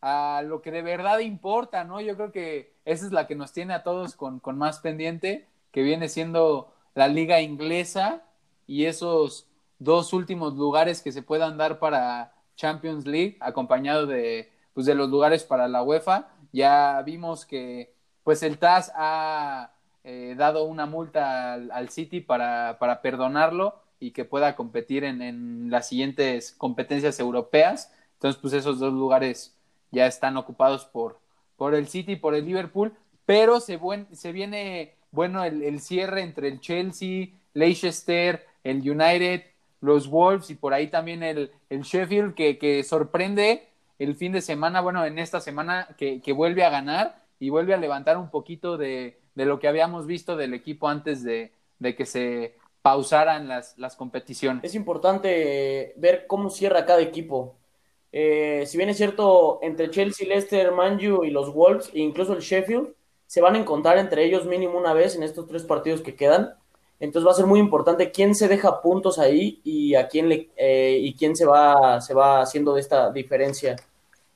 [0.00, 2.00] a lo que de verdad importa, ¿no?
[2.00, 5.48] Yo creo que esa es la que nos tiene a todos con, con más pendiente,
[5.70, 8.22] que viene siendo la liga inglesa
[8.66, 14.86] y esos dos últimos lugares que se puedan dar para Champions League, acompañado de, pues,
[14.86, 16.28] de los lugares para la UEFA.
[16.52, 22.78] Ya vimos que pues el TAS ha eh, dado una multa al, al City para,
[22.78, 27.92] para, perdonarlo y que pueda competir en, en, las siguientes competencias europeas.
[28.14, 29.58] Entonces, pues esos dos lugares
[29.90, 31.20] ya están ocupados por,
[31.64, 32.92] por el City y por el Liverpool,
[33.24, 39.44] pero se, buen, se viene, bueno, el, el, cierre entre el Chelsea, Leicester, el United,
[39.80, 43.66] los Wolves y por ahí también el, el Sheffield, que, que, sorprende
[43.98, 47.72] el fin de semana, bueno, en esta semana que, que vuelve a ganar y vuelve
[47.72, 51.96] a levantar un poquito de, de lo que habíamos visto del equipo antes de, de
[51.96, 54.64] que se pausaran las, las, competiciones.
[54.64, 57.56] Es importante ver cómo cierra cada equipo.
[58.16, 62.42] Eh, si bien es cierto, entre Chelsea, Leicester, Manju y los Wolves, e incluso el
[62.42, 62.94] Sheffield,
[63.26, 66.54] se van a encontrar entre ellos mínimo una vez en estos tres partidos que quedan.
[67.00, 70.98] Entonces va a ser muy importante quién se deja puntos ahí y a quién eh,
[71.00, 73.74] y quién se va, se va haciendo de esta diferencia.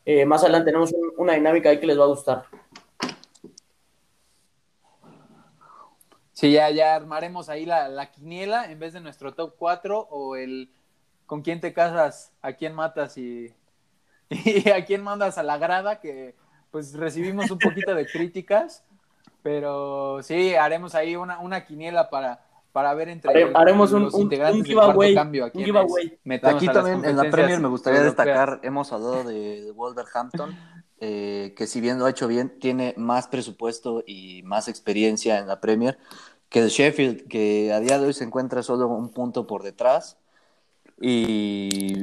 [0.04, 2.46] Eh, más adelante tenemos un, una dinámica ahí que les va a gustar.
[6.32, 10.34] Sí, ya, ya armaremos ahí la, la, quiniela en vez de nuestro top 4 o
[10.34, 10.68] el
[11.26, 13.54] con quién te casas, a quién matas y,
[14.44, 16.34] y a quién mandas a la grada, que
[16.70, 18.84] pues recibimos un poquito de críticas,
[19.42, 24.22] pero sí, haremos ahí una, una quiniela para, para ver entre Hare, haremos los un,
[24.22, 28.26] integrantes un, giveaway, cambio aquí también en la Premier me gustaría europeas.
[28.26, 30.56] destacar, hemos hablado de, de Wolverhampton,
[31.00, 35.46] eh, que si bien lo ha hecho bien, tiene más presupuesto y más experiencia en
[35.46, 35.98] la Premier
[36.48, 40.18] que el Sheffield, que a día de hoy se encuentra solo un punto por detrás.
[41.00, 42.02] Y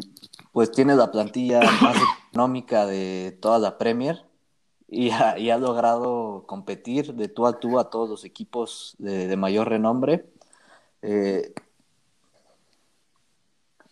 [0.55, 1.97] pues tiene la plantilla más
[2.29, 4.23] económica de toda la Premier
[4.87, 9.67] y ha, logrado competir de tú a tú a todos los equipos de, de mayor
[9.67, 10.27] renombre.
[11.01, 11.53] Eh,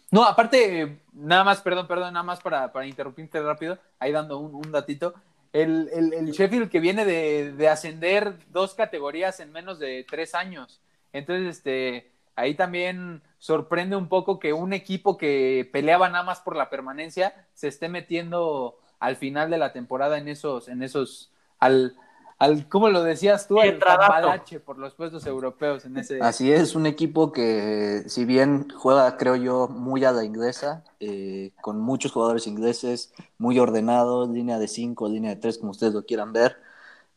[0.09, 4.55] no, aparte, nada más, perdón, perdón, nada más para, para interrumpirte rápido, ahí dando un,
[4.55, 5.13] un datito.
[5.51, 10.33] El, el, el, Sheffield que viene de, de, ascender dos categorías en menos de tres
[10.33, 10.79] años.
[11.11, 16.55] Entonces, este, ahí también sorprende un poco que un equipo que peleaba nada más por
[16.55, 21.29] la permanencia se esté metiendo al final de la temporada en esos, en esos,
[21.59, 21.97] al,
[22.39, 23.59] al ¿cómo lo decías tú?
[23.59, 26.21] Al cambalache por los puestos europeos en ese.
[26.21, 31.51] Así es, un equipo que si bien juega, creo yo, muy a la inglesa, eh,
[31.59, 36.05] con muchos jugadores ingleses, muy ordenados, línea de cinco, línea de tres, como ustedes lo
[36.05, 36.55] quieran ver,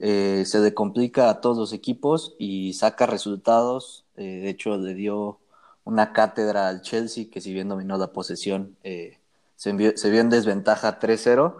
[0.00, 4.04] eh, se le complica a todos los equipos y saca resultados.
[4.16, 5.38] Eh, de hecho, le dio
[5.86, 9.18] una cátedra al Chelsea, que si bien dominó la posesión, eh,
[9.54, 11.58] se, envió- vio en desventaja 3-0.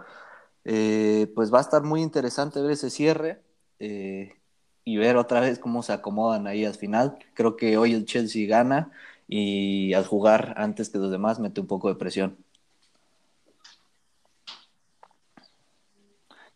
[0.65, 3.41] Eh, pues va a estar muy interesante ver ese cierre
[3.79, 4.35] eh,
[4.85, 7.19] y ver otra vez cómo se acomodan ahí al final.
[7.35, 8.91] Creo que hoy el Chelsea gana
[9.29, 12.37] y al jugar antes que los demás mete un poco de presión.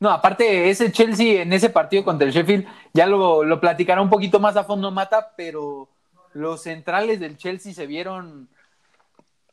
[0.00, 4.10] No, aparte, ese Chelsea en ese partido contra el Sheffield, ya lo, lo platicará un
[4.10, 5.88] poquito más a fondo Mata, pero
[6.32, 8.48] los centrales del Chelsea se vieron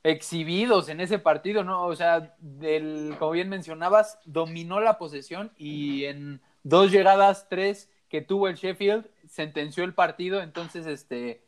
[0.04, 1.86] exhibidos en ese partido, ¿no?
[1.86, 8.22] O sea, del, como bien mencionabas, dominó la posesión y en dos llegadas, tres que
[8.22, 11.44] tuvo el Sheffield, sentenció el partido, entonces, este,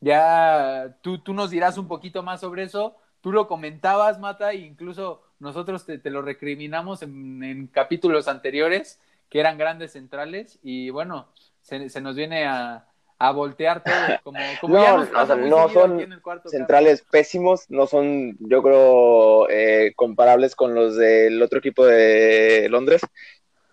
[0.00, 2.96] ya tú, tú nos dirás un poquito más sobre eso.
[3.20, 9.00] Tú lo comentabas, Mata, e incluso nosotros te, te lo recriminamos en, en, capítulos anteriores,
[9.30, 11.28] que eran grandes centrales, y bueno,
[11.62, 12.86] se, se nos viene a,
[13.26, 13.94] a, voltear todo.
[14.22, 16.22] Como, como no, ya nos pasa o sea, muy no seguido son aquí en el
[16.22, 22.68] cuarto centrales pésimos, no son, yo creo, eh, comparables con los del otro equipo de
[22.70, 23.02] Londres,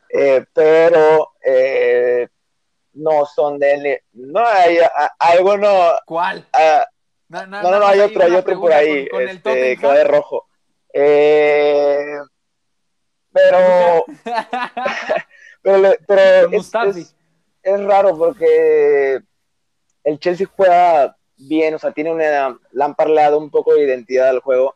[0.09, 2.27] eh, pero eh,
[2.93, 4.03] no son de...
[4.13, 5.91] No hay a, algo, no...
[6.05, 6.47] ¿Cuál?
[6.53, 6.85] a-
[7.27, 9.93] No, no, no, hay otro, hay otro por ahí, Con, con el este, que va
[9.95, 10.47] de rojo.
[13.31, 14.05] Pero,
[15.61, 17.15] pero, pero es-
[17.61, 19.21] es raro porque
[20.09, 24.39] el Chelsea juega bien, o sea, tiene una, le han un poco de identidad al
[24.39, 24.75] juego,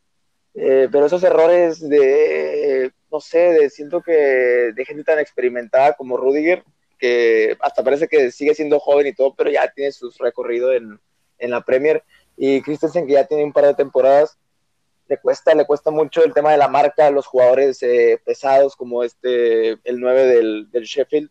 [0.54, 6.18] eh, pero esos errores de, no sé, de, siento que de gente tan experimentada como
[6.18, 6.64] Rudiger,
[7.00, 11.00] que hasta parece que sigue siendo joven y todo, pero ya tiene su recorrido en,
[11.40, 12.04] en la Premier,
[12.38, 14.38] y Christensen que ya tiene un par de temporadas,
[15.08, 19.04] le cuesta, le cuesta mucho el tema de la marca los jugadores eh, pesados como
[19.04, 21.30] este, el 9 del, Sheffield,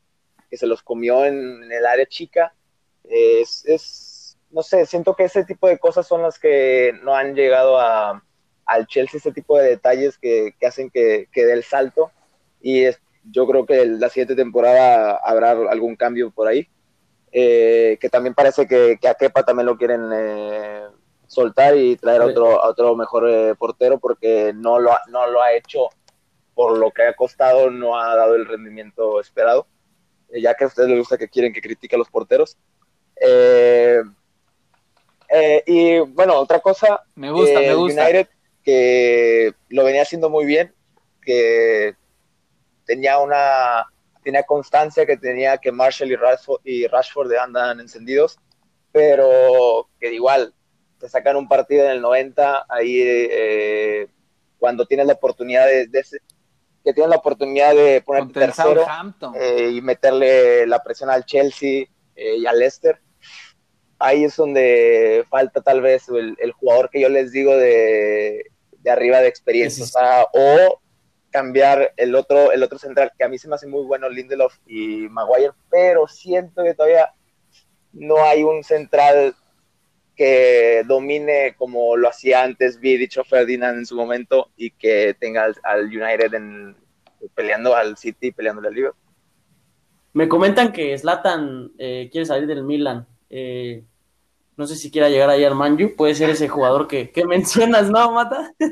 [0.51, 2.55] que se los comió en el área chica.
[3.05, 7.35] Es, es, no sé, siento que ese tipo de cosas son las que no han
[7.35, 8.23] llegado a,
[8.67, 12.11] al Chelsea, ese tipo de detalles que, que hacen que, que dé el salto.
[12.61, 16.69] Y es, yo creo que la siguiente temporada habrá algún cambio por ahí.
[17.35, 20.83] Eh, que también parece que, que, a Kepa también lo quieren eh,
[21.27, 25.27] soltar y traer a otro, a otro mejor eh, portero porque no lo, ha, no
[25.31, 25.88] lo ha hecho
[26.55, 29.67] por lo que ha costado, no ha dado el rendimiento esperado.
[30.29, 32.59] Eh, ya que a ustedes les gusta que quieren que critique a los porteros.
[33.25, 34.03] Eh,
[35.29, 38.05] eh, y bueno, otra cosa, Me gusta, me el gusta.
[38.05, 38.29] United
[38.63, 40.73] que lo venía haciendo muy bien,
[41.21, 41.95] que
[42.85, 43.87] tenía una
[44.23, 48.39] tenía constancia, que tenía que Marshall y Rashford, y Rashford andan encendidos,
[48.93, 50.55] pero que igual
[50.99, 54.07] te sacan un partido en el 90, ahí eh,
[54.59, 56.05] cuando tienes la oportunidad de, de,
[56.85, 58.87] que tienes la oportunidad de ponerte tercero
[59.35, 63.01] eh, y meterle la presión al Chelsea eh, y al Leicester.
[64.03, 68.51] Ahí es donde falta tal vez el, el jugador que yo les digo de,
[68.83, 70.81] de arriba de experiencia, o, sea, o
[71.31, 74.55] cambiar el otro, el otro central, que a mí se me hace muy bueno Lindelof
[74.67, 77.12] y Maguire, pero siento que todavía
[77.93, 79.35] no hay un central
[80.17, 85.45] que domine como lo hacía antes Vidic o Ferdinand en su momento y que tenga
[85.45, 86.77] al, al United en,
[87.35, 89.01] peleando al City, peleando al Liverpool.
[90.12, 93.07] Me comentan que Zlatan eh, quiere salir del Milan.
[93.31, 93.85] Eh,
[94.57, 95.97] no sé si quiera llegar ahí al Manju.
[95.97, 98.53] Puede ser ese jugador que, que mencionas, ¿no, Mata?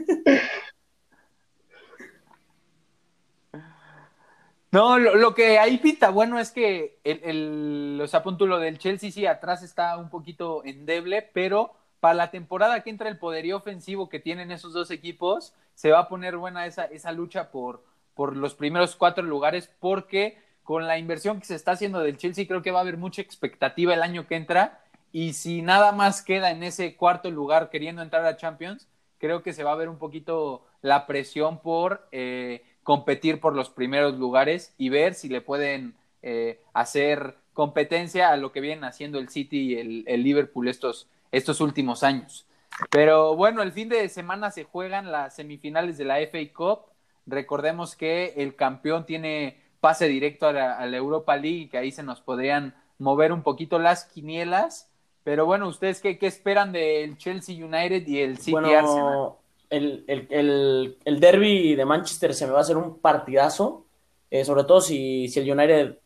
[4.72, 8.08] No, lo, lo, que ahí pinta bueno es que el, el,
[8.60, 13.18] del Chelsea sí atrás está un poquito endeble, pero para la temporada que entra el
[13.18, 17.50] poderío ofensivo que tienen esos dos equipos, se va a poner buena esa, esa lucha
[17.50, 17.82] por,
[18.14, 22.46] por los primeros cuatro lugares, porque con la inversión que se está haciendo del Chelsea
[22.46, 26.22] creo que va a haber mucha expectativa el año que entra, y si nada más
[26.22, 29.88] queda en ese cuarto lugar queriendo entrar a Champions, creo que se va a ver
[29.88, 32.08] un poquito la presión por...
[32.12, 38.36] Eh, competir por los primeros lugares y ver si le pueden eh, hacer competencia a
[38.36, 42.46] lo que vienen haciendo el City y el, Liverpool estos, estos últimos años.
[42.90, 46.80] Pero bueno, el fin de semana se juegan las semifinales de la FA Cup.
[47.26, 52.20] Recordemos que el campeón tiene pase directo a la, Europa League, que ahí se nos
[52.20, 54.89] podrían mover un poquito las quinielas.
[55.22, 59.32] Pero bueno, ¿ustedes qué, qué esperan del Chelsea United y el City bueno, Arsenal?
[59.70, 63.86] el, el, el, el, derby de Manchester se me va a hacer un partidazo,
[64.30, 65.98] eh, sobre todo si, si, el United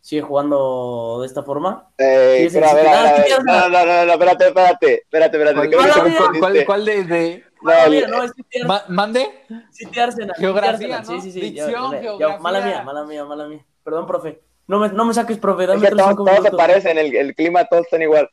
[0.00, 1.88] sigue jugando de esta forma.
[1.98, 5.76] Eh, sí, espera, sí, sí, no, no, no, no, espérate, espérate, espérate, espérate.
[5.76, 7.44] ¿Cuál, cuál, cuál, cuál, cuál de, de...
[7.62, 9.28] No, mira, no, es City Ma ¿Mande?
[9.72, 10.36] City Arsenal.
[10.36, 11.16] Geografía, City Arsenal.
[11.16, 11.22] ¿no?
[11.22, 11.50] Sí, sí, sí.
[11.50, 12.38] Dicción, ya, ya, geografía.
[12.38, 13.64] mala mía, mala mía, mala mía.
[13.82, 14.45] Perdón, profe.
[14.68, 16.58] No me, no me saques, profe, dame Es que todos, cinco todos se minutos.
[16.58, 18.28] parecen, el, el clima todos están igual.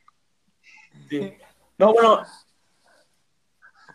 [1.10, 1.34] Sí.
[1.78, 2.22] No, bueno,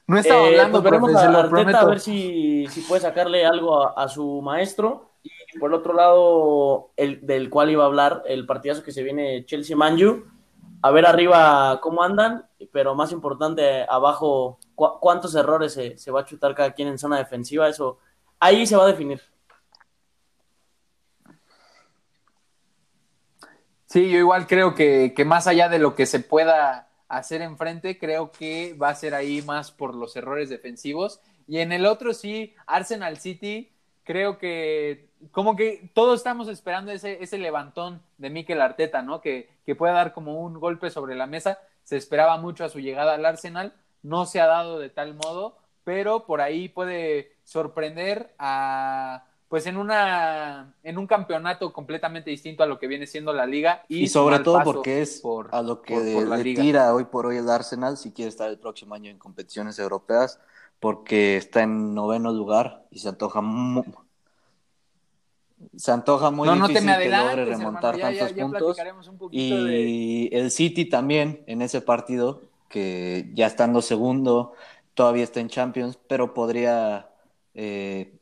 [0.07, 3.45] No estaba eh, hablando, pues veremos profe, a Arteta a ver si, si puede sacarle
[3.45, 5.13] algo a, a su maestro.
[5.23, 9.03] Y por el otro lado, el del cual iba a hablar, el partidazo que se
[9.03, 10.25] viene Chelsea-Manju.
[10.81, 16.21] A ver arriba cómo andan, pero más importante, abajo, cu- cuántos errores se, se va
[16.21, 17.69] a chutar cada quien en zona defensiva.
[17.69, 17.99] Eso,
[18.39, 19.21] ahí se va a definir.
[23.89, 27.99] Sí, yo igual creo que, que más allá de lo que se pueda hacer enfrente,
[27.99, 31.21] creo que va a ser ahí más por los errores defensivos.
[31.47, 33.73] Y en el otro sí, Arsenal City,
[34.05, 39.23] creo que como que todos estamos esperando ese, ese levantón de Mikel Arteta, ¿no?
[39.23, 41.59] Que, que pueda dar como un golpe sobre la mesa.
[41.83, 43.73] Se esperaba mucho a su llegada al Arsenal,
[44.03, 49.77] no se ha dado de tal modo, pero por ahí puede sorprender a pues en
[49.77, 54.09] una en un campeonato completamente distinto a lo que viene siendo la liga y, Y,
[54.09, 56.63] sobre todo porque es por- a lo que por- por la le liga.
[56.63, 60.39] tira hoy por hoy el Arsenal si quiere estar el próximo año en competiciones europeas,
[60.81, 63.83] porque está en noveno lugar y se antoja mu-
[65.77, 68.79] se antoja muy no, difícil que logre remontar hermano, ya, ya- tantos ya puntos.
[69.09, 69.19] un
[69.67, 69.81] de...
[69.91, 74.53] Y el City también en ese partido, que ya estando segundo,
[74.95, 77.11] todavía está en Champions, pero podría
[77.55, 78.18] eh,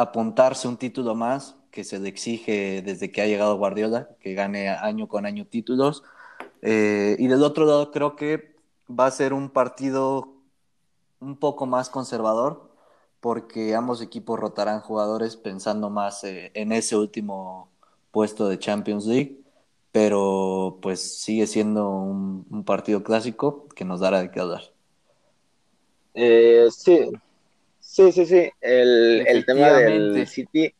[0.00, 4.68] apuntarse un título más que se le exige desde que ha llegado Guardiola, que gane
[4.68, 6.02] año con año títulos.
[6.62, 8.56] Eh, y del otro lado creo que
[8.88, 10.34] va a ser un partido
[11.20, 12.70] un poco más conservador,
[13.20, 17.68] porque ambos equipos rotarán jugadores pensando más eh, en ese último
[18.10, 19.40] puesto de Champions League,
[19.92, 24.62] pero pues sigue siendo un, partido clásico que nos dará de qué hablar.
[26.14, 27.10] Eh, sí,
[27.90, 28.50] sí, sí, sí.
[28.60, 30.26] El, el tema del.
[30.26, 30.72] City,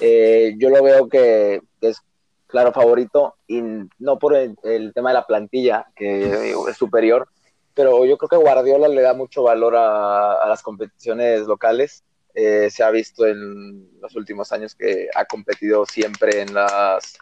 [0.00, 2.00] eh, yo lo veo que, que es
[2.46, 3.62] claro favorito y
[3.98, 7.28] no por el, el tema de la plantilla, que es superior,
[7.74, 12.04] pero yo creo que Guardiola le da mucho valor a, a las competiciones locales.
[12.34, 17.16] Eh, se ha visto en los últimos años que ha competido siempre en las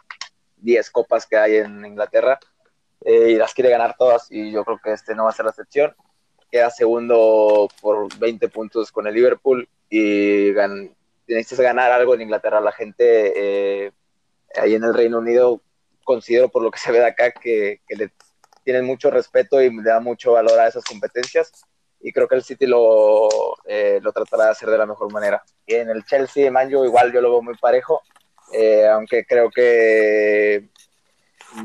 [0.57, 2.37] 10 copas que hay en Inglaterra
[3.03, 5.45] eh, y las quiere ganar todas y yo creo que este no va a ser
[5.45, 5.95] la excepción
[6.51, 10.91] queda segundo por 20 puntos con el Liverpool y gan
[11.27, 12.61] necesitas ganar algo en Inglaterra.
[12.61, 13.91] La gente eh,
[14.55, 15.61] ahí en el Reino Unido
[16.03, 18.11] considero por lo que se ve de acá que, que le
[18.63, 21.51] tienen mucho respeto y le da mucho valor a esas competencias
[22.05, 23.27] y creo que el City lo,
[23.65, 25.43] eh, lo tratará de hacer de la mejor manera.
[25.65, 28.01] Y en el Chelsea, Manjo, igual yo lo veo muy parejo,
[28.53, 30.69] eh, aunque creo que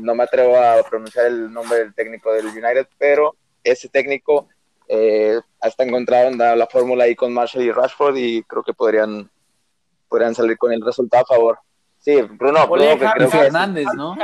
[0.01, 4.47] no me atrevo a pronunciar el nombre del técnico del United, pero ese técnico
[4.93, 9.31] eh, hasta encontraron la, la fórmula ahí con Marshall y Rashford y creo que podrían,
[10.09, 11.59] podrían salir con el resultado a favor.
[11.97, 14.17] Sí, Bruno, Bruno, que creo que Fernández, ¿no?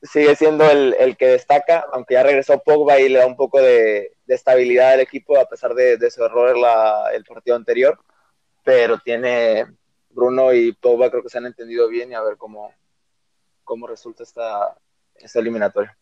[0.00, 3.60] sigue siendo el, el que destaca, aunque ya regresó Pogba y le da un poco
[3.60, 7.98] de, de estabilidad al equipo a pesar de, de su error la, el partido anterior,
[8.64, 9.66] pero tiene
[10.08, 12.72] Bruno y Pogba creo que se han entendido bien y a ver cómo,
[13.62, 14.74] cómo resulta esta,
[15.16, 15.94] esta eliminatoria.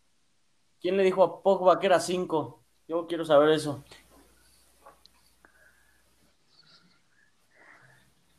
[0.81, 2.64] ¿Quién le dijo a Pogba que era 5?
[2.89, 3.82] Yo quiero saber eso.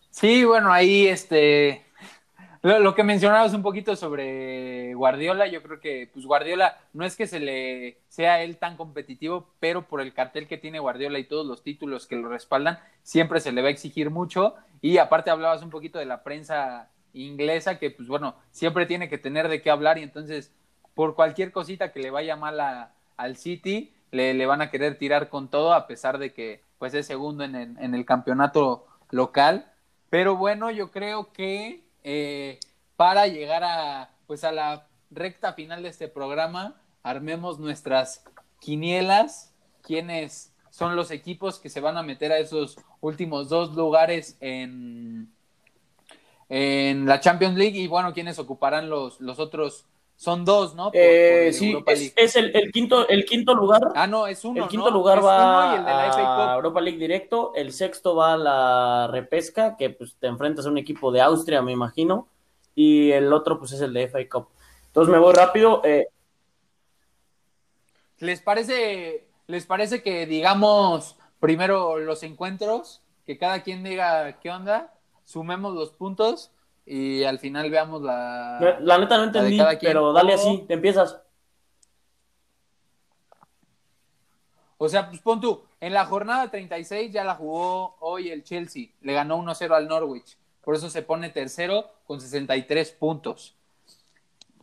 [0.09, 1.85] Sí, bueno, ahí este
[2.65, 7.27] lo, que mencionabas un poquito sobre Guardiola, yo creo que pues Guardiola no es que
[7.27, 11.45] se le sea él tan competitivo, pero por el cartel que tiene Guardiola y todos
[11.45, 15.61] los títulos que lo respaldan, siempre se le va a exigir mucho y aparte hablabas
[15.61, 19.69] un poquito de la prensa inglesa que pues bueno, siempre tiene que tener de qué
[19.69, 20.51] hablar y entonces
[20.95, 24.97] por cualquier cosita que le vaya mal a, al City, le, le, van a querer
[24.97, 29.71] tirar con todo a pesar de que pues es segundo en en el campeonato local.
[30.09, 32.59] Pero bueno, yo creo que eh,
[32.95, 38.23] para llegar a pues a la recta final de este programa, armemos nuestras
[38.59, 44.37] quinielas, quiénes son los equipos que se van a meter a esos últimos dos lugares
[44.41, 45.31] en,
[46.49, 49.85] en la Champions League y bueno, quiénes ocuparán los, los otros
[50.15, 50.85] son dos, ¿no?
[50.85, 53.81] Por, eh, por sí, es, es el, el, quinto, el quinto lugar.
[53.95, 54.63] Ah, no, es uno.
[54.63, 54.95] El quinto ¿no?
[54.95, 56.55] lugar es va uno y el de la FA a.
[56.55, 57.51] Europa League directo.
[57.55, 61.61] El sexto va a la repesca, que pues te enfrentas a un equipo de Austria,
[61.61, 62.27] me imagino.
[62.75, 64.47] Y el otro, pues es el de FA Cup.
[64.87, 65.81] Entonces me voy rápido.
[65.83, 66.07] Eh,
[68.19, 73.01] ¿Les parece, ¿Les parece que digamos primero los encuentros?
[73.25, 74.93] Que cada quien diga qué onda,
[75.25, 76.51] sumemos los puntos
[76.85, 78.77] y al final veamos la.
[78.81, 81.19] La neta no entendí, pero dale así, te empiezas.
[84.77, 88.87] O sea, pues pon tú, en la jornada 36 ya la jugó hoy el Chelsea,
[89.01, 93.55] le ganó 1-0 al Norwich, por eso se pone tercero con 63 puntos.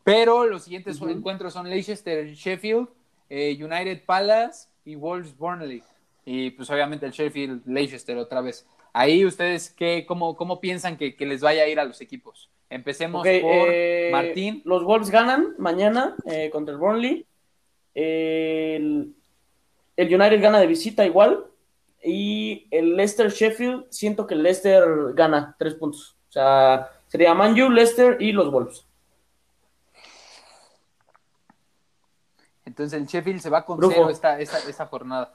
[0.04, 2.88] Pero los siguientes encuentros son Leicester, Sheffield,
[3.30, 5.82] eh, United Palace y Wolves Burnley.
[6.24, 8.66] Y pues obviamente el Sheffield, Leicester otra vez.
[8.92, 12.50] Ahí ustedes, qué, cómo, cómo piensan que, que les vaya a ir a los equipos?
[12.68, 14.62] Empecemos por eh, Martín.
[14.64, 17.26] Los Wolves ganan mañana eh, contra el Burnley.
[17.94, 19.14] El,
[19.96, 21.46] el United gana de visita igual.
[22.04, 24.84] Y el Leicester Sheffield, siento que el Leicester
[25.14, 26.16] gana tres puntos.
[26.28, 28.86] O sea, sería Manju, Leicester y los Wolves.
[32.64, 33.94] Entonces el Sheffield se va con Brujo.
[33.94, 35.34] cero esta, esta, esta jornada.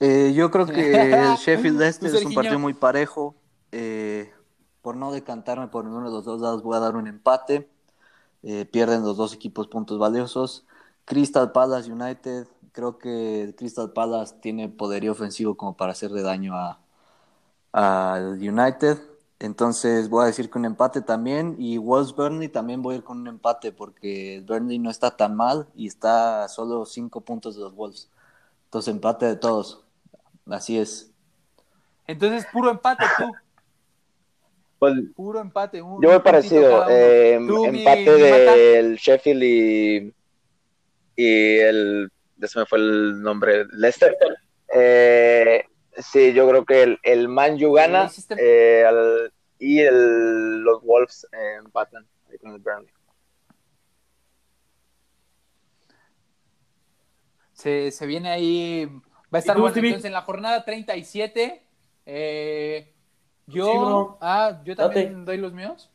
[0.00, 3.34] Eh, yo creo que el Sheffield Leicester es un partido muy parejo.
[3.72, 4.32] Eh,
[4.82, 7.68] por no decantarme por ninguno de los dos lados, voy a dar un empate.
[8.42, 10.64] Eh, pierden los dos equipos puntos valiosos.
[11.04, 16.80] Crystal Palace United, creo que Crystal Palace tiene poderío ofensivo como para hacerle daño a
[17.72, 18.98] al United.
[19.40, 21.56] Entonces voy a decir que un empate también.
[21.58, 25.36] Y Wolves Burnley también voy a ir con un empate porque Burnley no está tan
[25.36, 28.10] mal y está a solo cinco puntos de los Wolves.
[28.66, 29.84] Entonces empate de todos.
[30.50, 31.10] Así es.
[32.06, 33.34] Entonces, puro empate tú.
[34.78, 35.82] Pues Puro empate.
[35.82, 36.88] un- yo voy un parecido.
[36.88, 40.14] eh, empate del Sheffield y,
[41.16, 42.10] y el.
[42.36, 43.66] Ya se me fue el nombre.
[43.72, 44.16] Leicester.
[44.72, 45.64] Eh,
[45.96, 51.26] sí, yo creo que el, el Man U gana eh, al- y el, los Wolves
[51.32, 52.92] eh, empatan ahí con el Burnley.
[57.52, 58.88] Se, se viene ahí.
[59.32, 59.76] Va a estar bueno.
[59.76, 61.62] Entonces, en la jornada 37,
[62.06, 62.94] eh,
[63.46, 64.12] yo.
[64.12, 65.24] Sí, ah, yo también Date.
[65.24, 65.90] doy los míos.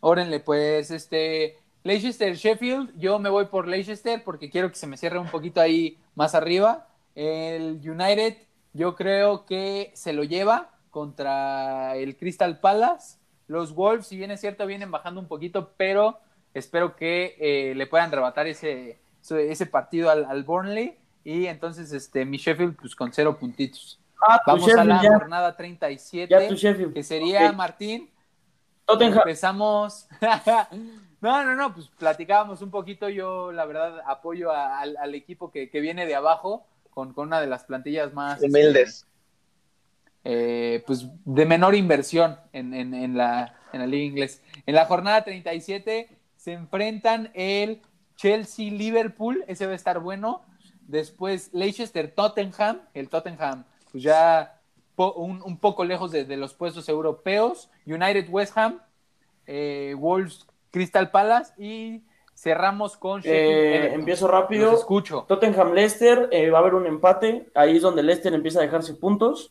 [0.00, 1.58] Órenle, pues, este.
[1.84, 2.98] Leicester, Sheffield.
[2.98, 6.34] Yo me voy por Leicester porque quiero que se me cierre un poquito ahí más
[6.34, 6.86] arriba.
[7.14, 8.36] El United,
[8.72, 13.18] yo creo que se lo lleva contra el Crystal Palace.
[13.48, 16.20] Los Wolves, si bien es cierto, vienen bajando un poquito, pero
[16.54, 20.98] espero que eh, le puedan arrebatar ese, ese ese partido al, al Burnley.
[21.24, 23.98] Y entonces, este, mi Sheffield, pues con cero puntitos.
[24.20, 25.10] Ah, Vamos a la ya.
[25.18, 26.92] jornada 37, Ya tu Sheffield.
[26.94, 27.56] que sería, Ok.
[27.56, 28.10] Martín,
[28.86, 29.18] Tottenham.
[29.18, 30.06] Empezamos.
[31.20, 33.08] no, no, no, pues platicábamos un poquito.
[33.08, 37.28] Yo, la verdad, apoyo a- al, al equipo que, que viene de abajo con, con
[37.28, 38.40] una de las plantillas más.
[38.42, 39.06] Humildes.
[40.24, 44.42] eh, pues de menor inversión en, en- en la, en la liga inglés.
[44.66, 47.80] En la jornada 37 se enfrentan el
[48.16, 50.42] Chelsea-Liverpool, ese va a estar bueno.
[50.92, 54.60] Después Leicester-Tottenham, el Tottenham, pues ya
[54.94, 57.70] po- un, un poco lejos de, de los puestos europeos.
[57.86, 58.80] United-West Ham,
[59.46, 62.02] eh, Wolves-Crystal Palace y
[62.34, 64.00] cerramos con Eh, Sheffield-Everton.
[64.00, 64.70] empiezo rápido.
[64.72, 65.24] Los escucho.
[65.28, 67.50] Tottenham Leicester, eh, va a haber un empate.
[67.54, 69.50] Ahí es donde Leicester empieza a dejarse puntos.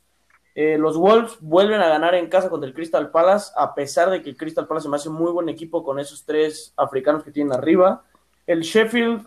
[0.53, 4.21] Eh, los Wolves vuelven a ganar en casa contra el Crystal Palace, a pesar de
[4.21, 7.31] que el Crystal Palace me hace un muy buen equipo con esos tres africanos que
[7.31, 8.03] tienen arriba.
[8.45, 9.25] El Sheffield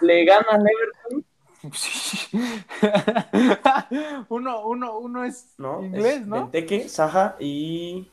[0.00, 1.24] le gana al Everton,
[4.28, 5.82] uno, uno, uno es ¿no?
[5.82, 6.36] inglés, Es ¿no?
[6.42, 8.08] Benteke, Saja y.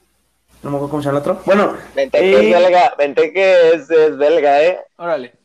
[0.63, 1.41] No me acuerdo cómo se llama el otro.
[1.45, 4.79] Bueno, Benteke Eh, es belga, Benteke es, es belga, ¿eh?
[4.97, 5.35] Órale.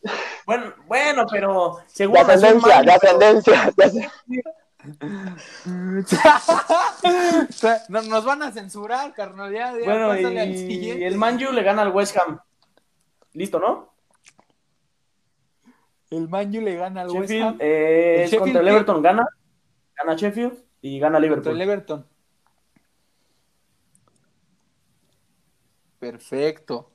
[0.47, 3.73] bueno, bueno, pero según De ascendencia, de ascendencia.
[3.77, 4.13] de ascendencia.
[7.89, 9.53] no, nos van a censurar, carnal.
[9.53, 12.41] Ya, ya, Bueno, al y el Manju le gana al West Ham.
[13.35, 13.91] Listo, ¿no?
[16.11, 18.69] El Manju le gana al West Ham eh, ¿El es Sheffield contra el?
[18.69, 19.29] Everton, gana.
[19.97, 21.55] Gana Sheffield y gana contra Liverpool.
[21.55, 22.07] el Everton.
[25.99, 26.91] Perfecto.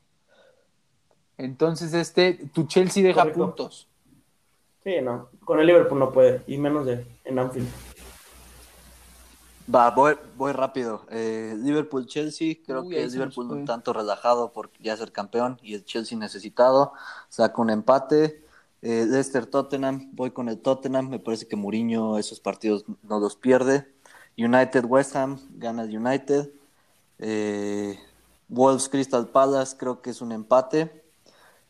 [1.38, 3.45] Entonces, este, tu Chelsea deja Correcto.
[3.45, 3.88] puntos.
[4.84, 5.30] Sí, no.
[5.43, 6.41] Con el Liverpool no puede.
[6.47, 7.68] Y menos de en Anfield.
[9.74, 11.05] Va, voy, voy rápido.
[11.09, 15.74] Eh, Liverpool-Chelsea, creo Uy, que nos Liverpool un tanto relajado por ya ser campeón y
[15.74, 16.93] el Chelsea necesitado.
[17.30, 18.45] Saca un empate.
[18.88, 21.10] Eh, Leicester-Tottenham, voy con el Tottenham.
[21.10, 23.88] Me parece que Mourinho esos partidos no los pierde.
[24.38, 26.52] United-West Ham, gana el United.
[27.18, 27.98] Eh,
[28.48, 31.04] Wolves-Crystal Palace, creo que es un empate.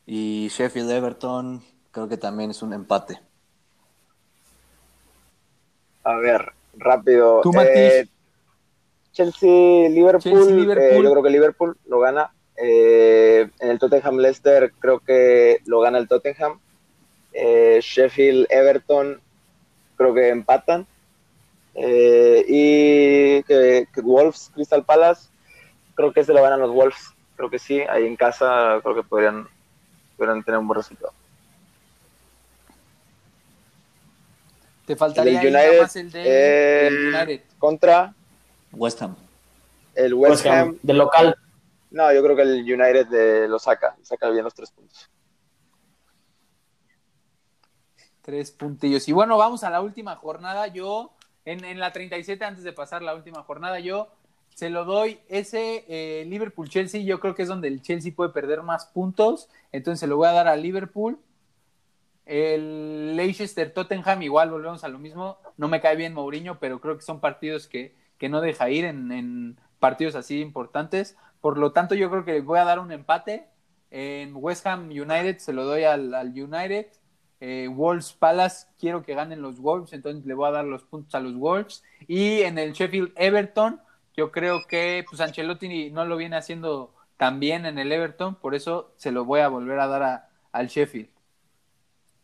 [0.06, 3.22] Y Sheffield-Everton, creo que también es un empate.
[6.04, 7.40] A ver, rápido.
[7.42, 8.12] Tú, Eh, Matiz.
[9.14, 10.22] Chelsea-Liverpool.
[10.22, 10.84] Chelsea-Liverpool.
[10.84, 12.34] eh, yo creo que Liverpool lo gana.
[12.58, 16.60] Eh, en el Tottenham-Leicester creo que lo gana el Tottenham.
[17.38, 19.20] Eh, Sheffield-Everton
[19.98, 20.88] creo que empatan.
[21.74, 25.28] Eh, y que, que Wolves-Crystal Palace
[25.94, 27.12] creo que se lo ganan los Wolves.
[27.36, 29.46] Creo que sí, ahí en casa creo que podrían,
[30.16, 31.12] podrían tener un buen resultado.
[34.86, 37.42] Te faltaría El ahí del nada United, más el de eh, el United.
[37.60, 38.14] Contra
[38.72, 39.16] West Ham.
[39.96, 41.36] el West, West Ham, Ham de local.
[41.92, 45.10] No, yo creo que el United lo saca, saca bien los tres puntos.
[48.26, 49.08] Tres puntillos.
[49.08, 50.66] Y bueno, vamos a la última jornada.
[50.66, 51.12] Yo,
[51.46, 54.08] en, en la 37, antes de pasar la última jornada, yo
[54.56, 57.04] se lo doy ese eh, Liverpool-Chelsea.
[57.04, 59.48] Yo creo que es donde el Chelsea puede perder más puntos.
[59.72, 61.20] Entonces se lo voy a dar a Liverpool.
[62.26, 65.38] El Leicester-Tottenham, igual volvemos a lo mismo.
[65.58, 68.86] No me cae bien Mourinho, pero creo que son partidos que, que no deja ir
[68.86, 71.16] en, en partidos así importantes.
[71.42, 73.46] Por lo tanto, yo creo que voy a dar un empate.
[73.92, 76.88] En West Ham United se lo doy al, al United.
[77.40, 81.14] Eh, Wolves Palace, quiero que ganen los Wolves, entonces le voy a dar los puntos
[81.16, 81.84] a los Wolves.
[82.08, 83.82] Y en el Sheffield Everton,
[84.16, 88.56] yo creo que pues Ancelotti no lo viene haciendo tan bien en el Everton, por
[88.56, 91.10] eso se lo voy a volver a dar al Sheffield.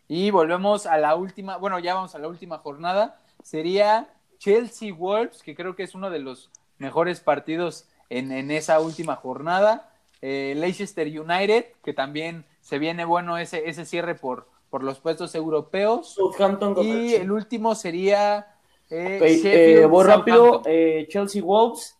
[0.07, 3.18] Y volvemos a la última, bueno, ya vamos a la última jornada.
[3.43, 4.09] Sería
[4.39, 6.49] Chelsea Wolves, que creo que es uno de los
[6.80, 9.89] mejores partidos en, en esa última jornada.
[10.22, 15.36] Eh, Leicester United, que también se viene bueno ese, ese cierre por, por los puestos
[15.36, 16.15] europeos.
[16.15, 18.55] Southampton contra Y el el último sería
[18.89, 20.61] eh, Sheffield, eh, voy rápido.
[20.65, 21.95] Eh, Chelsea Wolves.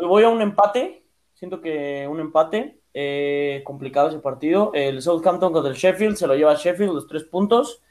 [0.00, 1.04] Me Voy a un empate.
[1.34, 2.76] Siento que un empate.
[2.92, 4.70] eh, complicado ese partido.
[4.74, 6.16] El Southampton contra el Sheffield.
[6.16, 7.82] Se lo lleva Sheffield los tres puntos.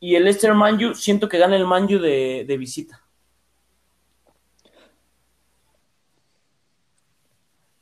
[0.00, 0.94] Y el Leicester Manju.
[0.94, 3.00] Siento que gana el Manju de, de visita.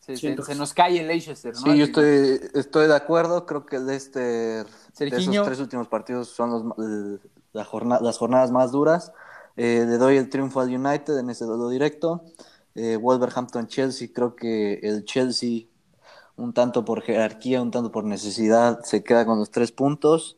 [0.00, 1.60] Se, se- siento se que nos cae el Leicester, ¿no?
[1.60, 3.46] Sí, yo estoy, estoy de acuerdo.
[3.46, 4.64] Creo que de,
[4.98, 7.20] de esos tres últimos partidos son los,
[7.52, 9.12] la las jornadas más duras.
[9.56, 12.24] Eh, le doy el triunfo al United en ese duelo directo.
[12.74, 15.66] Eh, Wolverhampton-Chelsea, creo que el Chelsea,
[16.36, 20.36] un tanto por jerarquía, un tanto por necesidad, se queda con los tres puntos.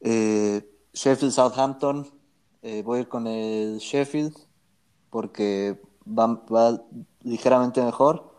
[0.00, 2.12] Eh, Sheffield-Southampton,
[2.84, 4.36] voy a ir con el Sheffield
[5.10, 6.82] porque va, va
[7.22, 8.32] ligeramente mejor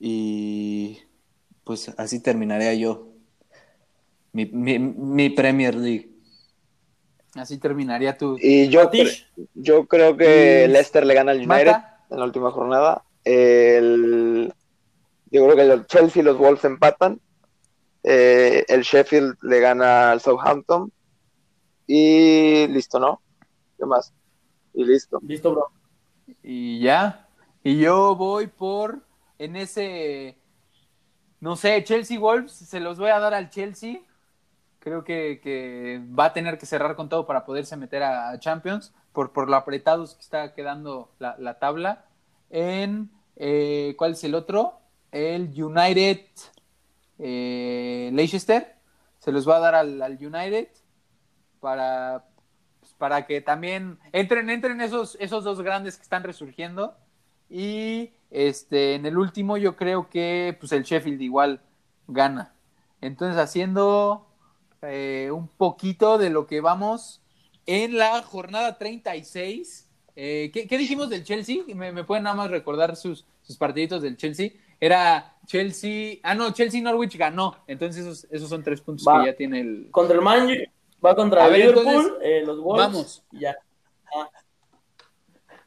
[0.00, 0.98] y
[1.64, 3.08] pues así terminaría yo
[4.32, 6.10] mi, mi, mi Premier League.
[7.34, 8.36] Así terminaría tu.
[8.40, 12.04] Y yo, cre- yo creo que Y- Leicester le gana al United Mata.
[12.10, 13.04] en la última jornada.
[13.24, 14.52] El,
[15.30, 17.20] yo creo que el Chelsea y los Wolves empatan.
[18.02, 20.90] Eh, el Sheffield le gana al Southampton.
[21.86, 23.20] Y listo, ¿no?
[23.78, 24.12] ¿Qué más?
[24.74, 25.20] Y listo.
[25.22, 25.66] Listo, bro.
[26.42, 27.28] Y ya.
[27.62, 29.00] Y yo voy por.
[29.38, 30.36] En ese.
[31.40, 32.52] No sé, Chelsea Wolves.
[32.52, 34.00] Se los voy a dar al Chelsea.
[34.80, 38.94] Creo que, que va a tener que cerrar con todo para poderse meter a, Champions.
[39.12, 42.06] Por, por lo apretados que está quedando la, la tabla.
[42.50, 43.10] En.
[43.36, 44.80] eh, ¿Cuál es el otro?
[45.12, 46.20] El United.
[47.18, 48.76] eh, Leicester.
[49.18, 50.68] Se los va a dar al, al United.
[51.60, 52.24] Para,
[52.80, 56.96] pues, para que también entren, entren esos, esos dos grandes que están resurgiendo.
[57.50, 61.62] Y este, en el último yo creo que pues el Sheffield igual
[62.06, 62.54] gana.
[63.00, 64.27] Entonces haciendo
[64.82, 67.22] eh, un poquito de lo que vamos
[67.66, 69.88] en la jornada 36.
[70.16, 71.62] Eh, ¿qué, qué dijimos del Chelsea?
[71.74, 74.50] ¿Me, me pueden nada más recordar sus, sus partiditos del Chelsea?
[74.80, 77.56] Era Chelsea, ah no, Chelsea Norwich ganó.
[77.66, 79.20] Entonces esos, esos son tres puntos Va.
[79.20, 79.88] que ya tiene el...
[79.90, 80.54] Contra el Manju.
[81.04, 81.86] Va contra el ver, Liverpool.
[81.86, 82.86] entonces, eh, los Wolves.
[82.86, 83.24] vamos.
[83.32, 83.56] y ya.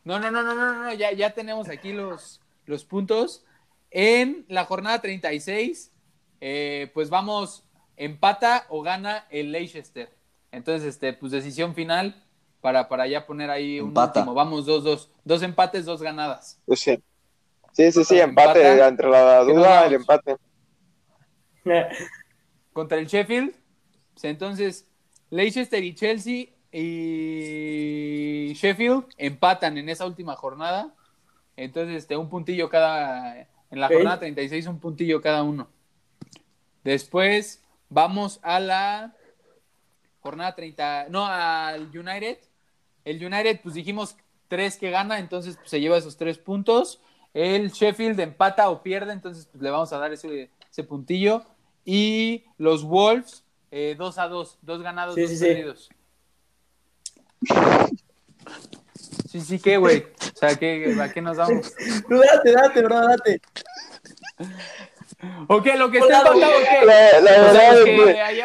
[0.04, 3.46] No, no, no, no, no, no, ya, ya tenemos aquí los, los puntos.
[3.92, 5.92] En la jornada 36,
[6.40, 7.64] eh, pues vamos,
[8.06, 10.10] empata o gana el Leicester.
[10.52, 12.22] Entonces, este, pues decisión final
[12.60, 14.20] para, para ya poner ahí un Empata.
[14.22, 14.34] último.
[14.34, 15.10] Vamos, dos, dos.
[15.24, 16.60] Dos empates, dos ganadas.
[16.66, 17.00] Pues sí.
[17.74, 18.62] Sí, sí, sí, empate.
[18.68, 18.88] Empata.
[18.88, 20.36] Entre la ¿Qué nos duda, el empate.
[22.74, 23.54] Contra el Sheffield.
[24.14, 24.88] Pues entonces,
[25.30, 30.94] Leicester y Chelsea y Sheffield empatan en esa última jornada.
[31.56, 33.48] Entonces, este, un puntillo cada.
[33.70, 35.70] En la jornada 36, un puntillo cada uno.
[36.84, 37.61] Después
[37.92, 39.14] vamos a la
[40.22, 41.08] jornada 30.
[41.10, 42.40] No, al United.
[43.06, 44.16] El United, pues dijimos
[44.48, 47.00] tres que gana, entonces pues, se lleva esos tres puntos.
[47.34, 51.46] El Sheffield empata o pierde, entonces pues, le vamos a dar ese, ese puntillo.
[51.86, 55.90] Y los Wolves, eh, dos a dos, dos ganados, Sí, dos sí, perdidos.
[59.30, 60.00] Sí, sí, ¿qué, güey?
[60.00, 61.74] O sea, ¿qué, ¿a qué nos vamos?
[62.10, 63.42] Tú date, date, bro, date.
[65.48, 65.76] ¿O qué?
[65.78, 66.86] ¿Lo que está empatado o qué?
[66.86, 67.42] La, la O sea,
[67.74, 67.84] verdad es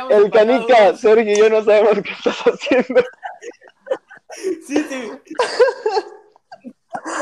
[0.09, 3.03] que el Canica, Sergio y yo no sabemos qué estás haciendo.
[4.67, 5.13] Sí, sí.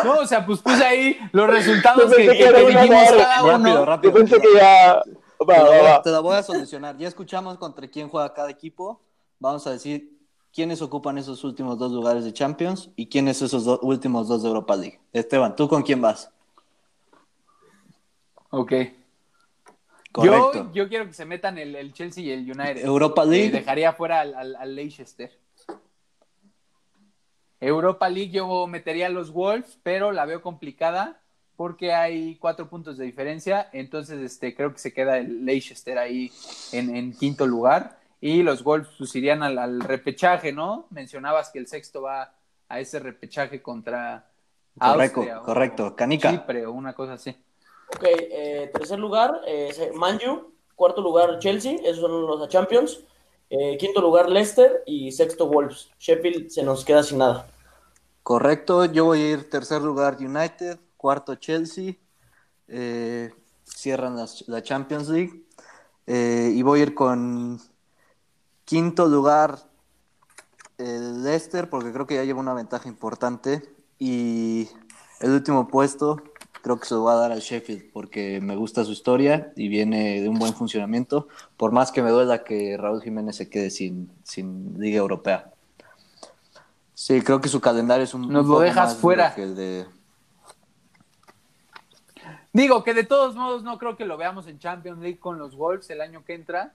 [0.05, 3.75] No, o sea, pues puse ahí los resultados que, que que dijimos cada Rápido, uno.
[3.75, 4.15] Yo rápido.
[4.15, 5.03] pensé que ya.
[5.03, 6.03] Te Va, la, va, voy a, va.
[6.03, 6.97] te la voy a solucionar.
[6.97, 9.01] Ya escuchamos contra quién juega cada equipo.
[9.39, 10.11] Vamos a decir
[10.55, 14.49] quiénes ocupan esos últimos dos lugares de Champions y quiénes esos do- últimos dos de
[14.49, 15.01] Europa League.
[15.13, 16.31] Esteban, ¿tú con quién vas?
[18.51, 18.73] Ok.
[20.15, 20.53] Correcto.
[20.69, 22.85] Yo, yo quiero que se metan el, el Chelsea y el United.
[22.85, 23.51] Europa Eh, League.
[23.51, 25.37] dejaría fuera al, al- al Leicester.
[27.61, 31.21] Europa League yo metería a los Wolves, pero la veo complicada
[31.57, 33.69] porque hay cuatro puntos de diferencia.
[33.73, 36.31] Entonces, este, creo que se queda el Leicester ahí
[36.73, 37.99] en, en quinto lugar.
[38.21, 40.87] Y los Wolves pues, irían al, al repechaje, ¿no?
[40.91, 42.35] Mencionabas que el sexto va
[42.69, 44.27] a ese repechaje contra
[44.79, 45.97] Correcto, Austria o- correcto.
[45.97, 46.31] Canica.
[46.31, 47.35] Chipre o una cosa así.
[47.89, 50.53] Ok, eh, tercer lugar, eh, Manju.
[50.75, 51.77] Cuarto lugar, Chelsea.
[51.85, 53.01] Esos son los Champions.
[53.51, 54.83] Eh, quinto lugar, Leicester.
[54.87, 55.91] Y sexto, Wolves.
[55.99, 57.47] Sheffield se nos queda sin nada.
[58.23, 61.97] Correcto, yo voy a ir tercer lugar United, cuarto Chelsea,
[62.69, 63.31] eh,
[63.65, 64.17] cierran
[64.47, 65.45] la Champions League
[66.07, 67.61] y voy a ir con
[68.65, 69.59] quinto lugar
[70.79, 73.63] Leicester porque creo que ya lleva una ventaja importante
[73.99, 74.71] y
[75.21, 76.23] el último puesto
[76.65, 79.69] creo que se lo va a dar al Sheffield porque me gusta su historia y
[79.69, 83.69] viene de un buen funcionamiento, por más que me duela que Raúl Jiménez se quede
[83.69, 85.53] sin, sin Liga Europea.
[86.95, 89.35] Sí, creo que su calendario es un, Nos un lo poco dejas fuera.
[89.35, 89.85] que el de...
[92.55, 95.57] Digo que de todos modos no creo que lo veamos en Champions League con los
[95.57, 96.73] Wolves el año que entra,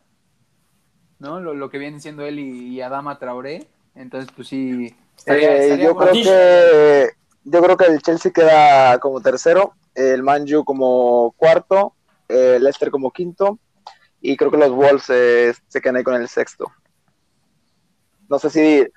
[1.18, 1.40] ¿no?
[1.40, 3.66] Lo, lo que vienen siendo él y, y Adama Traoré.
[3.96, 7.19] Entonces, pues sí, estaría, Eh, estaría yo creo que
[7.52, 11.96] yo creo que el Chelsea queda como tercero, el Manju como cuarto,
[12.28, 13.60] el Leicester como quinto
[14.22, 16.72] y creo que los Wolves eh, se quedan ahí con el sexto.
[18.28, 18.88] No sé si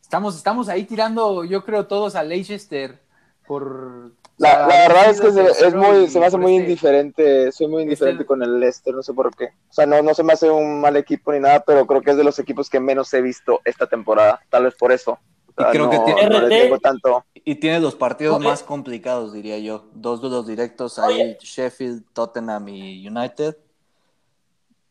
[0.00, 3.00] Estamos, estamos ahí tirando, yo creo, todos a Leicester
[3.44, 4.12] por...
[4.38, 7.66] la, verdad es que se, es muy y se me hace muy este- indiferente, soy
[7.66, 9.46] muy indiferente este- con el Leicester, no sé por qué.
[9.68, 12.12] O sea, no no se me hace un mal equipo ni nada, pero creo que
[12.12, 15.18] es de los equipos que menos he visto esta temporada, tal vez por eso.
[15.58, 16.62] Y creo que tiene- no le RT.
[16.62, 19.86] tengo tanto Y tiene los partidos más complicados, diría yo.
[19.94, 21.38] Dos duelos directos ahí, Oye.
[21.40, 23.56] Sheffield, Tottenham y United.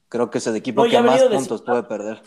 [0.10, 2.22] Creo que es el equipo No, que más puntos puede perder.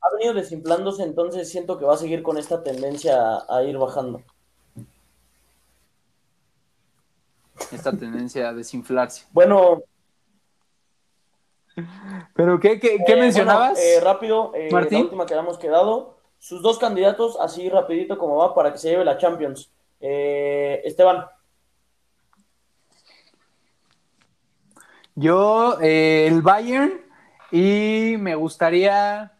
[0.00, 3.76] Ha venido desinflándose, entonces siento que va a seguir con esta tendencia a, a ir
[3.78, 4.22] bajando.
[7.70, 9.26] Esta tendencia a desinflarse.
[9.30, 9.82] Bueno,
[12.34, 13.72] ¿Pero qué, qué, qué eh, mencionabas?
[13.74, 14.98] bueno, eh, rápido, eh, Martín.
[14.98, 16.18] la última que habíamos quedado.
[16.42, 19.70] Sus dos candidatos, así rapidito como va, para que se lleve la Champions.
[20.00, 21.24] Eh, Esteban,
[25.14, 27.00] Yo, eh, el Bayern,
[27.52, 29.38] y me gustaría,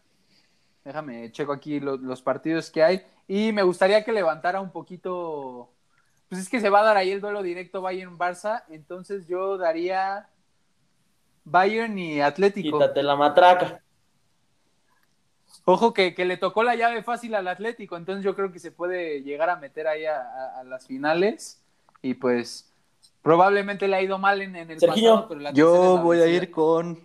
[0.85, 5.73] déjame, checo aquí lo- los partidos que hay, y me gustaría que levantara un poquito,
[6.29, 10.29] pues es que se va a dar ahí el duelo directo Bayern-Barça, entonces yo daría
[11.43, 12.77] Bayern y Atlético.
[12.77, 13.82] quítate la matraca.
[15.65, 18.71] Ojo que, que le tocó la llave fácil al Atlético, entonces yo creo que se
[18.71, 21.61] puede llegar a meter ahí a, a- a las finales,
[22.01, 22.69] y pues
[23.21, 26.27] probablemente le ha ido mal en, en el Serginho, pasado, pero la Yo voy a
[26.27, 26.99] ir con.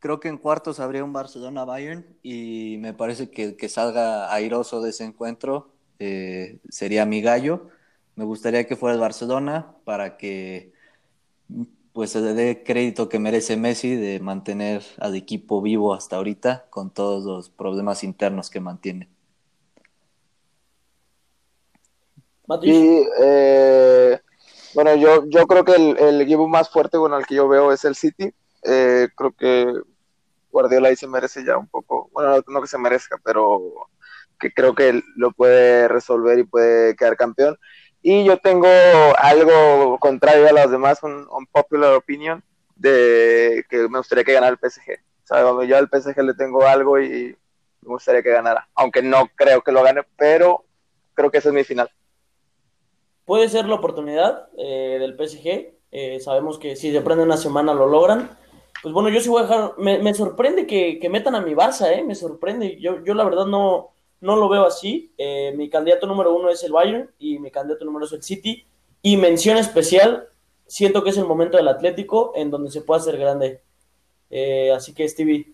[0.00, 4.80] Creo que en cuartos habría un Barcelona-Bayern y me parece que el que salga airoso
[4.80, 7.68] de ese encuentro eh, sería mi gallo.
[8.14, 10.72] Me gustaría que fuera el Barcelona para que
[11.98, 16.66] pues se le dé crédito que merece Messi de mantener al equipo vivo hasta ahorita
[16.70, 19.08] con todos los problemas internos que mantiene.
[22.62, 24.16] Y eh,
[24.74, 27.72] bueno, yo, yo creo que el, el equipo más fuerte con el que yo veo
[27.72, 28.32] es el City.
[28.62, 29.66] Eh, creo que
[30.52, 33.60] Guardiola ahí se merece ya un poco, bueno, no, no que se merezca, pero
[34.38, 37.58] que creo que lo puede resolver y puede quedar campeón.
[38.02, 38.66] Y yo tengo
[39.18, 42.42] algo contrario a los demás, un, un popular opinion,
[42.76, 45.00] de que me gustaría que ganara el PSG.
[45.24, 47.36] O sea, yo al PSG le tengo algo y
[47.82, 50.64] me gustaría que ganara, aunque no creo que lo gane, pero
[51.14, 51.90] creo que ese es mi final.
[53.24, 55.74] puede ser la oportunidad eh, del PSG.
[55.90, 58.38] eh, sabemos que si se prende una semana lo logran.
[58.82, 59.74] Pues bueno, yo sí voy a dejar.
[59.78, 62.04] Me, me sorprende que, que metan a mi Barça, ¿eh?
[62.04, 62.80] Me sorprende.
[62.80, 63.90] Yo, yo la verdad no,
[64.20, 65.12] no lo veo así.
[65.18, 68.22] Eh, mi candidato número uno es el Bayern y mi candidato número dos es el
[68.24, 68.66] City.
[69.02, 70.28] Y mención especial,
[70.66, 73.60] siento que es el momento del Atlético en donde se puede hacer grande.
[74.30, 75.52] Eh, así que, Stevie,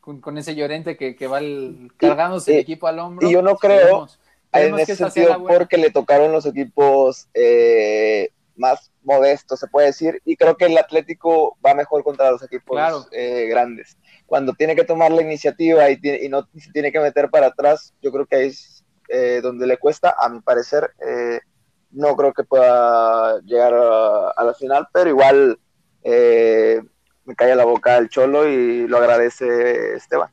[0.00, 3.28] con, con ese llorente que, que va el- cargándose y- el equipo al hombro.
[3.28, 4.18] y yo no creo Esperemos-
[4.52, 10.36] en ese sentido porque le tocaron los equipos eh, más modestos, se puede decir, y
[10.36, 13.06] creo que el Atlético va mejor contra los equipos Claro.
[13.10, 13.96] eh, grandes.
[14.26, 17.46] Cuando tiene que tomar la iniciativa y, tiene- y no se tiene que meter para
[17.48, 20.92] atrás, yo creo que ahí es eh, donde le cuesta, a mi parecer.
[21.04, 21.40] eh,
[21.90, 25.58] no creo que pueda llegar a, a la final, pero igual
[26.04, 26.80] eh,
[27.24, 30.30] me cae a la boca el Cholo y lo agradece Esteban.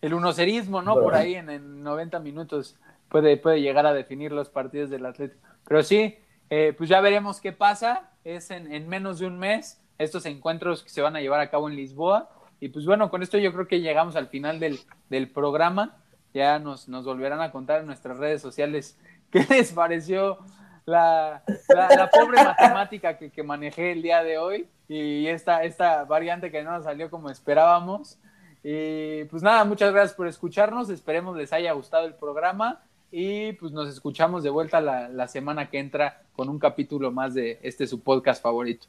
[0.00, 0.92] El unocerismo, ¿no?
[0.94, 1.04] Bueno.
[1.06, 2.76] Por ahí en, en 90 minutos.
[3.10, 5.46] Puede, puede llegar a definir los partidos del Atlético.
[5.66, 6.16] Pero sí,
[6.48, 8.10] eh, pues ya veremos qué pasa.
[8.24, 11.50] Es en, en, menos de un mes estos encuentros que se van a llevar a
[11.50, 12.30] cabo en Lisboa.
[12.60, 14.80] Y pues bueno, con esto yo creo que llegamos al final del,
[15.10, 15.98] del programa.
[16.32, 18.98] Ya nos, nos volverán a contar en nuestras redes sociales
[19.30, 20.38] qué les pareció
[20.86, 26.04] la, la, la pobre matemática que, que, manejé el día de hoy y esta, esta
[26.04, 28.18] variante que no nos salió como esperábamos.
[28.62, 30.90] Y pues nada, muchas gracias por escucharnos.
[30.90, 35.68] Esperemos les haya gustado el programa y pues nos escuchamos de vuelta la, la semana
[35.68, 38.86] que entra con un capítulo más de este su podcast favorito.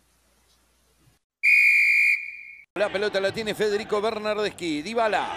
[2.76, 4.82] La pelota la tiene Federico Bernardeschi.
[4.82, 5.28] Dybala.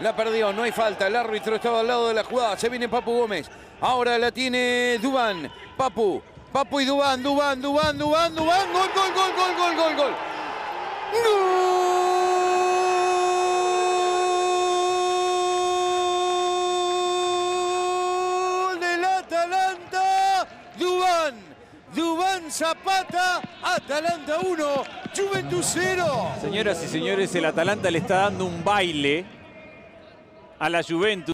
[0.00, 1.08] La perdió, no hay falta.
[1.08, 2.56] El árbitro estaba al lado de la jugada.
[2.56, 3.50] Se viene Papu Gómez.
[3.80, 5.50] Ahora la tiene Dubán.
[5.76, 6.22] Papu.
[6.52, 7.20] Papu y Dubán.
[7.20, 8.72] Dubán, Dubán, Dubán, Dubán.
[8.72, 10.12] Gol, gol, gol, gol, gol, gol, gol.
[11.12, 11.97] ¡Gol
[21.94, 23.40] Dubán Zapata.
[23.62, 24.64] Atalanta 1.
[25.16, 26.32] Juventus 0.
[26.40, 29.24] Señoras y señores, el Atalanta le está dando un baile
[30.58, 31.26] a la Juventus.